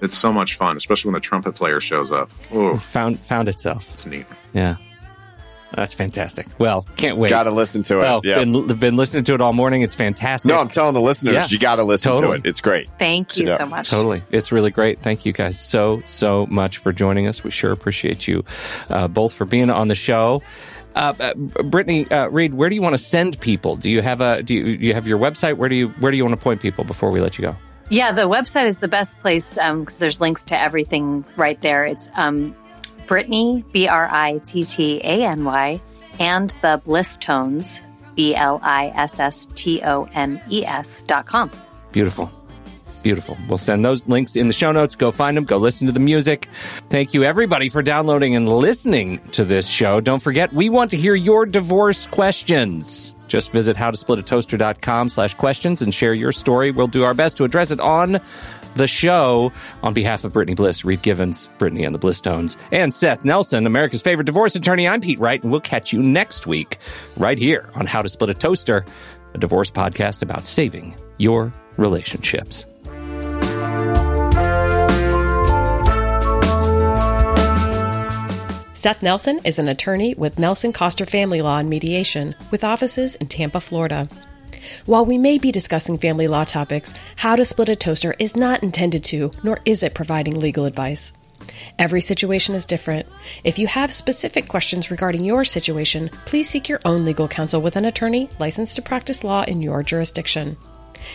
[0.00, 2.30] it's so much fun, especially when the trumpet player shows up.
[2.52, 3.88] Oh, Found found itself.
[3.92, 4.26] it's neat.
[4.52, 4.76] Yeah.
[5.76, 6.46] That's fantastic.
[6.60, 7.30] Well, can't wait.
[7.30, 8.04] Got to listen to it.
[8.04, 8.38] Oh, yeah.
[8.38, 9.82] been, been listening to it all morning.
[9.82, 10.48] It's fantastic.
[10.48, 11.46] no, I'm telling the listeners, Yeah.
[11.48, 12.40] you got to listen Totally.
[12.42, 12.48] to it.
[12.48, 12.88] It's great.
[12.96, 13.90] Thank you Yeah, so much.
[13.90, 14.22] Totally.
[14.30, 15.00] It's really great.
[15.00, 17.42] Thank you guys so, so much for joining us.
[17.42, 18.44] We sure appreciate you
[18.88, 20.42] uh, both for being on the show.
[20.94, 23.76] Uh, uh, Brittany, uh, Reed, where do you want to send people?
[23.76, 25.56] Do you have a do you, do you have your website?
[25.56, 27.56] Where do you where do you want to point people before we let you go?
[27.90, 31.84] Yeah, the website is the best place because there's links to everything right there.
[31.84, 32.54] It's um,
[33.06, 35.80] Brittany, B R I T T A N Y,
[36.18, 37.80] and the Bliss Tones,
[38.14, 41.50] B L I S S T O N E S dot com.
[41.92, 42.30] Beautiful.
[43.04, 43.36] Beautiful.
[43.48, 44.94] We'll send those links in the show notes.
[44.94, 45.44] Go find them.
[45.44, 46.48] Go listen to the music.
[46.88, 50.00] Thank you, everybody, for downloading and listening to this show.
[50.00, 53.14] Don't forget, we want to hear your divorce questions.
[53.28, 56.70] Just visit howtosplitatoaster.com slash questions and share your story.
[56.70, 58.22] We'll do our best to address it on
[58.76, 59.52] the show.
[59.82, 63.66] On behalf of Brittany Bliss, Reed Givens, Brittany and the Bliss Tones, and Seth Nelson,
[63.66, 66.78] America's favorite divorce attorney, I'm Pete Wright, and we'll catch you next week
[67.18, 68.86] right here on How to Split a Toaster,
[69.34, 72.64] a divorce podcast about saving your relationships.
[78.84, 83.28] Seth Nelson is an attorney with Nelson Koster Family Law and Mediation, with offices in
[83.28, 84.06] Tampa, Florida.
[84.84, 88.62] While we may be discussing family law topics, How to Split a Toaster is not
[88.62, 91.14] intended to, nor is it providing legal advice.
[91.78, 93.06] Every situation is different.
[93.42, 97.76] If you have specific questions regarding your situation, please seek your own legal counsel with
[97.76, 100.58] an attorney licensed to practice law in your jurisdiction.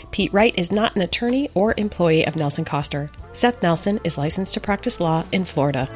[0.10, 3.12] Pete Wright is not an attorney or employee of Nelson Koster.
[3.34, 5.88] Seth Nelson is licensed to practice law in Florida.